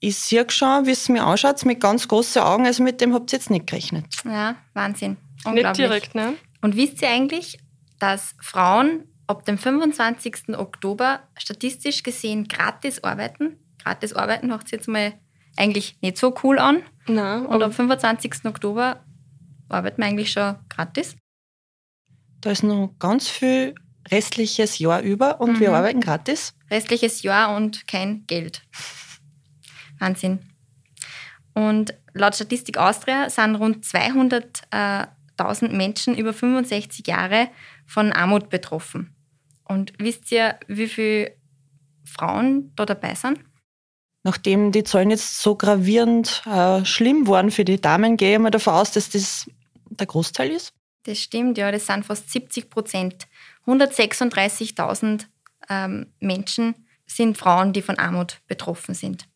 Ich 0.00 0.18
sehe 0.18 0.44
schon, 0.50 0.86
wie 0.86 0.90
es 0.90 1.08
mir 1.08 1.26
ausschaut, 1.26 1.64
mit 1.64 1.80
ganz 1.80 2.06
großen 2.06 2.42
Augen, 2.42 2.66
also 2.66 2.82
mit 2.82 3.00
dem 3.00 3.14
habt 3.14 3.32
ihr 3.32 3.38
jetzt 3.38 3.50
nicht 3.50 3.66
gerechnet. 3.66 4.06
Ja, 4.24 4.56
Wahnsinn. 4.74 5.16
Nicht 5.52 5.78
direkt, 5.78 6.14
ne? 6.14 6.34
Und 6.60 6.76
wisst 6.76 7.00
ihr 7.02 7.08
eigentlich, 7.08 7.58
dass 7.98 8.34
Frauen 8.40 9.04
ab 9.26 9.44
dem 9.44 9.58
25. 9.58 10.56
Oktober 10.56 11.20
statistisch 11.38 12.02
gesehen 12.02 12.48
gratis 12.48 13.02
arbeiten? 13.02 13.58
Gratis 13.82 14.12
arbeiten 14.12 14.48
macht 14.48 14.68
sich 14.68 14.78
jetzt 14.78 14.88
mal 14.88 15.14
eigentlich 15.56 15.96
nicht 16.02 16.18
so 16.18 16.34
cool 16.42 16.58
an. 16.58 16.82
Na, 17.06 17.38
Und 17.38 17.62
am 17.62 17.72
25. 17.72 18.44
Oktober 18.44 19.04
arbeiten 19.68 20.02
wir 20.02 20.06
eigentlich 20.06 20.32
schon 20.32 20.56
gratis. 20.68 21.16
Da 22.46 22.52
ist 22.52 22.62
noch 22.62 22.94
ganz 23.00 23.26
viel 23.28 23.74
restliches 24.08 24.78
Jahr 24.78 25.00
über 25.00 25.40
und 25.40 25.58
wir 25.58 25.70
Mhm. 25.70 25.74
arbeiten 25.74 26.00
gratis. 26.00 26.54
Restliches 26.70 27.22
Jahr 27.24 27.56
und 27.56 27.88
kein 27.88 28.24
Geld. 28.28 28.62
Wahnsinn. 29.98 30.38
Und 31.54 31.92
laut 32.14 32.36
Statistik 32.36 32.78
Austria 32.78 33.28
sind 33.30 33.56
rund 33.56 33.84
200.000 33.84 35.72
Menschen 35.72 36.16
über 36.16 36.32
65 36.32 37.04
Jahre 37.08 37.48
von 37.84 38.12
Armut 38.12 38.48
betroffen. 38.48 39.16
Und 39.64 39.92
wisst 39.98 40.30
ihr, 40.30 40.56
wie 40.68 40.86
viele 40.86 41.32
Frauen 42.04 42.70
da 42.76 42.86
dabei 42.86 43.16
sind? 43.16 43.40
Nachdem 44.22 44.70
die 44.70 44.84
Zahlen 44.84 45.10
jetzt 45.10 45.42
so 45.42 45.56
gravierend 45.56 46.44
äh, 46.46 46.84
schlimm 46.84 47.26
waren 47.26 47.50
für 47.50 47.64
die 47.64 47.80
Damen, 47.80 48.16
gehe 48.16 48.34
ich 48.34 48.38
mal 48.38 48.50
davon 48.50 48.74
aus, 48.74 48.92
dass 48.92 49.10
das 49.10 49.50
der 49.90 50.06
Großteil 50.06 50.52
ist. 50.52 50.75
Das 51.06 51.20
stimmt, 51.20 51.56
ja, 51.56 51.70
das 51.70 51.86
sind 51.86 52.04
fast 52.04 52.30
70 52.30 52.68
Prozent. 52.68 53.28
136.000 53.66 55.26
ähm, 55.68 56.12
Menschen 56.18 56.74
sind 57.06 57.38
Frauen, 57.38 57.72
die 57.72 57.82
von 57.82 57.98
Armut 57.98 58.40
betroffen 58.48 58.94
sind. 58.94 59.28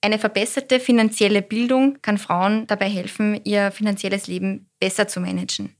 Eine 0.00 0.18
verbesserte 0.18 0.80
finanzielle 0.80 1.42
Bildung 1.42 2.00
kann 2.00 2.16
Frauen 2.16 2.66
dabei 2.66 2.88
helfen, 2.88 3.38
ihr 3.44 3.70
finanzielles 3.70 4.26
Leben 4.26 4.70
besser 4.80 5.06
zu 5.06 5.20
managen. 5.20 5.76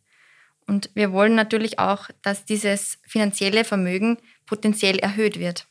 Und 0.66 0.90
wir 0.95 1.12
wollen 1.12 1.35
natürlich 1.35 1.79
auch, 1.79 2.09
dass 2.21 2.45
dieses 2.45 2.99
finanzielle 3.07 3.64
Vermögen 3.64 4.18
potenziell 4.45 4.99
erhöht 4.99 5.38
wird. 5.38 5.66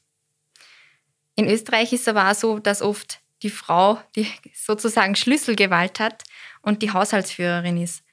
In 1.36 1.48
Österreich 1.48 1.94
ist 1.94 2.02
es 2.02 2.08
aber 2.08 2.30
auch 2.30 2.36
so, 2.36 2.60
dass 2.60 2.82
oft 2.82 3.22
die 3.44 3.52
Frau, 3.52 4.00
die 4.16 4.28
sozusagen 4.56 5.16
Schlüsselgewalt 5.16 6.00
hat 6.00 6.24
und 6.64 6.82
die 6.82 6.92
Haushaltsführerin 6.92 7.78
ist. 7.78 8.04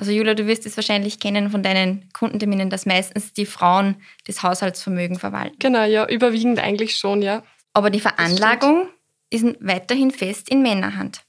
Also 0.00 0.12
Julia, 0.12 0.32
du 0.32 0.46
wirst 0.46 0.64
es 0.64 0.78
wahrscheinlich 0.78 1.20
kennen 1.20 1.50
von 1.50 1.62
deinen 1.62 2.08
Kundenterminen, 2.14 2.70
dass 2.70 2.86
meistens 2.86 3.34
die 3.34 3.44
Frauen 3.44 3.96
das 4.24 4.42
Haushaltsvermögen 4.42 5.18
verwalten. 5.18 5.56
Genau, 5.58 5.84
ja, 5.84 6.08
überwiegend 6.08 6.58
eigentlich 6.58 6.96
schon, 6.96 7.20
ja. 7.20 7.42
Aber 7.74 7.90
die 7.90 8.00
Veranlagung 8.00 8.88
ist 9.28 9.44
weiterhin 9.60 10.10
fest 10.10 10.48
in 10.48 10.62
Männerhand. 10.62 11.20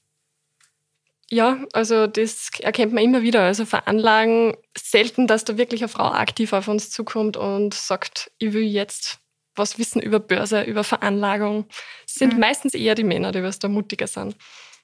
Ja, 1.28 1.58
also 1.74 2.06
das 2.06 2.48
erkennt 2.60 2.94
man 2.94 3.04
immer 3.04 3.20
wieder. 3.20 3.42
Also 3.42 3.66
Veranlagen 3.66 4.56
selten, 4.74 5.26
dass 5.26 5.44
da 5.44 5.58
wirklich 5.58 5.82
eine 5.82 5.88
Frau 5.88 6.10
aktiv 6.10 6.54
auf 6.54 6.66
uns 6.66 6.88
zukommt 6.88 7.36
und 7.36 7.74
sagt, 7.74 8.32
ich 8.38 8.54
will 8.54 8.64
jetzt 8.64 9.18
was 9.54 9.78
wissen 9.78 10.00
über 10.00 10.18
Börse, 10.18 10.62
über 10.62 10.82
Veranlagung. 10.82 11.66
Es 12.06 12.14
sind 12.14 12.32
mhm. 12.32 12.40
meistens 12.40 12.72
eher 12.72 12.94
die 12.94 13.04
Männer, 13.04 13.32
die 13.32 13.42
was 13.42 13.58
da 13.58 13.68
mutiger 13.68 14.06
sind. 14.06 14.34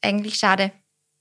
Eigentlich 0.03 0.35
schade. 0.35 0.73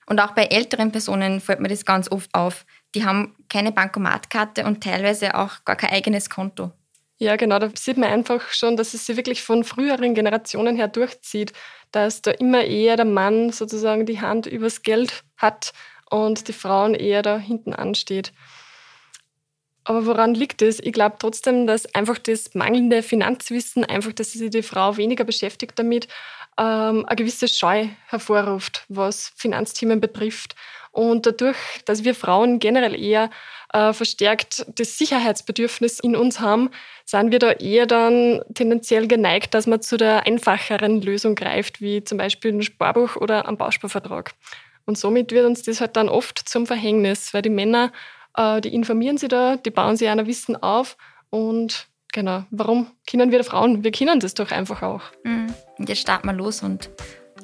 Und 0.08 0.20
auch 0.22 0.32
bei 0.32 0.46
älteren 0.46 0.92
Personen 0.92 1.42
fällt 1.42 1.60
mir 1.60 1.68
das 1.68 1.86
ganz 1.86 2.10
oft 2.10 2.34
auf. 2.34 2.66
Die 2.96 3.06
haben 3.06 3.36
keine 3.50 3.72
Bankomatkarte 3.72 4.66
und 4.66 4.82
teilweise 4.82 5.36
auch 5.36 5.66
gar 5.66 5.76
kein 5.76 5.92
eigenes 5.92 6.30
Konto. 6.30 6.72
Ja, 7.20 7.36
genau. 7.36 7.60
Da 7.60 7.70
sieht 7.76 7.98
man 7.98 8.10
einfach 8.10 8.50
schon, 8.52 8.78
dass 8.78 8.94
es 8.94 9.06
sich 9.06 9.18
wirklich 9.18 9.42
von 9.42 9.64
früheren 9.64 10.14
Generationen 10.14 10.76
her 10.76 10.88
durchzieht, 10.88 11.52
dass 11.92 12.22
da 12.22 12.32
immer 12.32 12.64
eher 12.64 12.96
der 12.96 13.06
Mann 13.06 13.52
sozusagen 13.52 14.06
die 14.06 14.22
Hand 14.22 14.46
übers 14.46 14.84
Geld 14.84 15.24
hat 15.36 15.74
und 16.10 16.48
die 16.48 16.54
Frauen 16.54 16.94
eher 16.94 17.22
da 17.22 17.38
hinten 17.38 17.74
ansteht. 17.74 18.34
Aber 19.84 20.06
woran 20.06 20.34
liegt 20.36 20.62
es? 20.62 20.80
Ich 20.80 20.92
glaube 20.92 21.16
trotzdem, 21.18 21.66
dass 21.66 21.94
einfach 21.96 22.18
das 22.18 22.54
mangelnde 22.54 23.02
Finanzwissen, 23.02 23.86
einfach, 23.86 24.14
dass 24.14 24.34
sich 24.34 24.50
die 24.50 24.62
Frau 24.62 24.98
weniger 24.98 25.24
beschäftigt 25.24 25.80
damit, 25.80 26.08
ähm, 26.58 27.06
eine 27.06 27.16
gewisse 27.16 27.48
Scheu 27.48 27.88
hervorruft, 28.08 28.86
was 28.90 29.32
Finanzthemen 29.36 30.00
betrifft. 30.00 30.56
Und 30.92 31.26
dadurch, 31.26 31.58
dass 31.86 32.04
wir 32.04 32.16
Frauen 32.16 32.60
generell 32.60 33.00
eher 33.00 33.30
äh, 33.72 33.94
verstärkt 33.94 34.66
das 34.80 34.98
Sicherheitsbedürfnis 34.98 36.00
in 36.00 36.16
uns 36.16 36.40
haben, 36.40 36.70
sind 37.06 37.32
wir 37.32 37.40
da 37.40 37.52
eher 37.52 37.86
dann 37.86 38.42
tendenziell 38.56 39.08
geneigt, 39.08 39.54
dass 39.54 39.68
man 39.68 39.82
zu 39.82 39.98
der 39.98 40.26
einfacheren 40.26 41.02
Lösung 41.02 41.36
greift, 41.36 41.82
wie 41.82 42.04
zum 42.04 42.18
Beispiel 42.18 42.54
ein 42.54 42.64
Sparbuch 42.64 43.16
oder 43.16 43.48
ein 43.48 43.58
Bausparvertrag. 43.58 44.34
Und 44.86 44.98
somit 44.98 45.32
wird 45.32 45.46
uns 45.46 45.64
das 45.64 45.82
halt 45.82 45.96
dann 45.98 46.10
oft 46.10 46.40
zum 46.50 46.66
Verhängnis, 46.66 47.34
weil 47.34 47.42
die 47.42 47.50
Männer 47.50 47.92
äh, 48.38 48.62
die 48.62 48.74
informieren 48.74 49.18
sich 49.18 49.30
da, 49.30 49.58
die 49.58 49.72
bauen 49.72 49.98
sich 49.98 50.08
einer 50.08 50.28
Wissen 50.28 50.56
auf 50.56 50.96
und 51.30 51.88
genau, 52.14 52.44
warum 52.52 52.88
können 53.10 53.32
wir 53.32 53.44
Frauen? 53.44 53.84
Wir 53.84 53.92
können 53.92 54.20
das 54.20 54.34
doch 54.34 54.52
einfach 54.52 54.82
auch. 54.82 55.02
Mhm. 55.24 55.54
Und 55.78 55.90
jetzt 55.90 56.02
starten 56.02 56.28
wir 56.28 56.34
los 56.34 56.64
und 56.64 56.90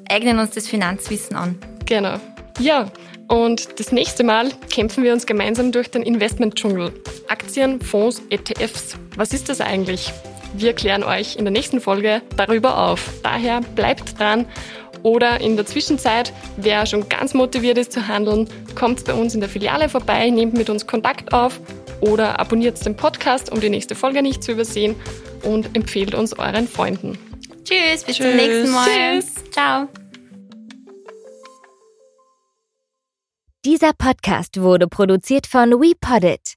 eignen 0.08 0.38
uns 0.38 0.50
das 0.50 0.68
Finanzwissen 0.68 1.36
an. 1.36 1.58
Genau. 1.86 2.18
Ja, 2.58 2.90
und 3.28 3.80
das 3.80 3.90
nächste 3.90 4.22
Mal 4.22 4.50
kämpfen 4.70 5.02
wir 5.02 5.12
uns 5.12 5.26
gemeinsam 5.26 5.72
durch 5.72 5.90
den 5.90 6.02
Investmentdschungel. 6.02 6.92
Aktien, 7.28 7.80
Fonds, 7.80 8.22
ETFs. 8.30 8.96
Was 9.16 9.32
ist 9.32 9.48
das 9.48 9.60
eigentlich? 9.60 10.12
Wir 10.56 10.72
klären 10.72 11.02
euch 11.02 11.36
in 11.36 11.44
der 11.44 11.52
nächsten 11.52 11.80
Folge 11.80 12.22
darüber 12.36 12.78
auf. 12.78 13.12
Daher 13.22 13.60
bleibt 13.60 14.18
dran 14.18 14.46
oder 15.02 15.40
in 15.40 15.56
der 15.56 15.66
Zwischenzeit, 15.66 16.32
wer 16.56 16.86
schon 16.86 17.08
ganz 17.08 17.34
motiviert 17.34 17.76
ist 17.76 17.92
zu 17.92 18.06
handeln, 18.08 18.48
kommt 18.74 19.04
bei 19.04 19.14
uns 19.14 19.34
in 19.34 19.40
der 19.40 19.48
Filiale 19.48 19.88
vorbei, 19.88 20.30
nehmt 20.30 20.54
mit 20.54 20.70
uns 20.70 20.86
Kontakt 20.86 21.32
auf 21.32 21.60
oder 22.00 22.38
abonniert 22.40 22.84
den 22.84 22.96
Podcast, 22.96 23.50
um 23.50 23.60
die 23.60 23.70
nächste 23.70 23.94
Folge 23.94 24.22
nicht 24.22 24.42
zu 24.42 24.52
übersehen 24.52 24.96
und 25.42 25.74
empfehlt 25.76 26.14
uns 26.14 26.32
euren 26.32 26.68
Freunden. 26.68 27.18
Tschüss, 27.64 28.04
bis 28.04 28.16
Tschüss. 28.16 28.26
zum 28.26 28.36
nächsten 28.36 28.70
Mal. 28.72 28.88
Tschüss. 29.20 29.34
Ciao. 29.50 29.88
Dieser 33.64 33.92
Podcast 33.94 34.60
wurde 34.60 34.86
produziert 34.86 35.46
von 35.46 35.70
WePoddit. 35.70 36.54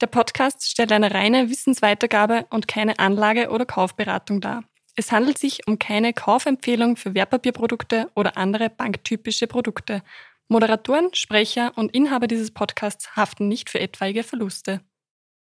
Der 0.00 0.08
Podcast 0.08 0.68
stellt 0.68 0.90
eine 0.90 1.14
reine 1.14 1.48
Wissensweitergabe 1.48 2.46
und 2.50 2.66
keine 2.66 2.98
Anlage- 2.98 3.50
oder 3.50 3.64
Kaufberatung 3.64 4.40
dar. 4.40 4.64
Es 4.96 5.12
handelt 5.12 5.38
sich 5.38 5.66
um 5.66 5.78
keine 5.78 6.12
Kaufempfehlung 6.12 6.96
für 6.96 7.14
Wertpapierprodukte 7.14 8.10
oder 8.14 8.36
andere 8.36 8.70
banktypische 8.70 9.46
Produkte. 9.46 10.02
Moderatoren, 10.48 11.12
Sprecher 11.14 11.72
und 11.76 11.94
Inhaber 11.94 12.26
dieses 12.26 12.50
Podcasts 12.52 13.16
haften 13.16 13.48
nicht 13.48 13.70
für 13.70 13.80
etwaige 13.80 14.22
Verluste. 14.22 14.80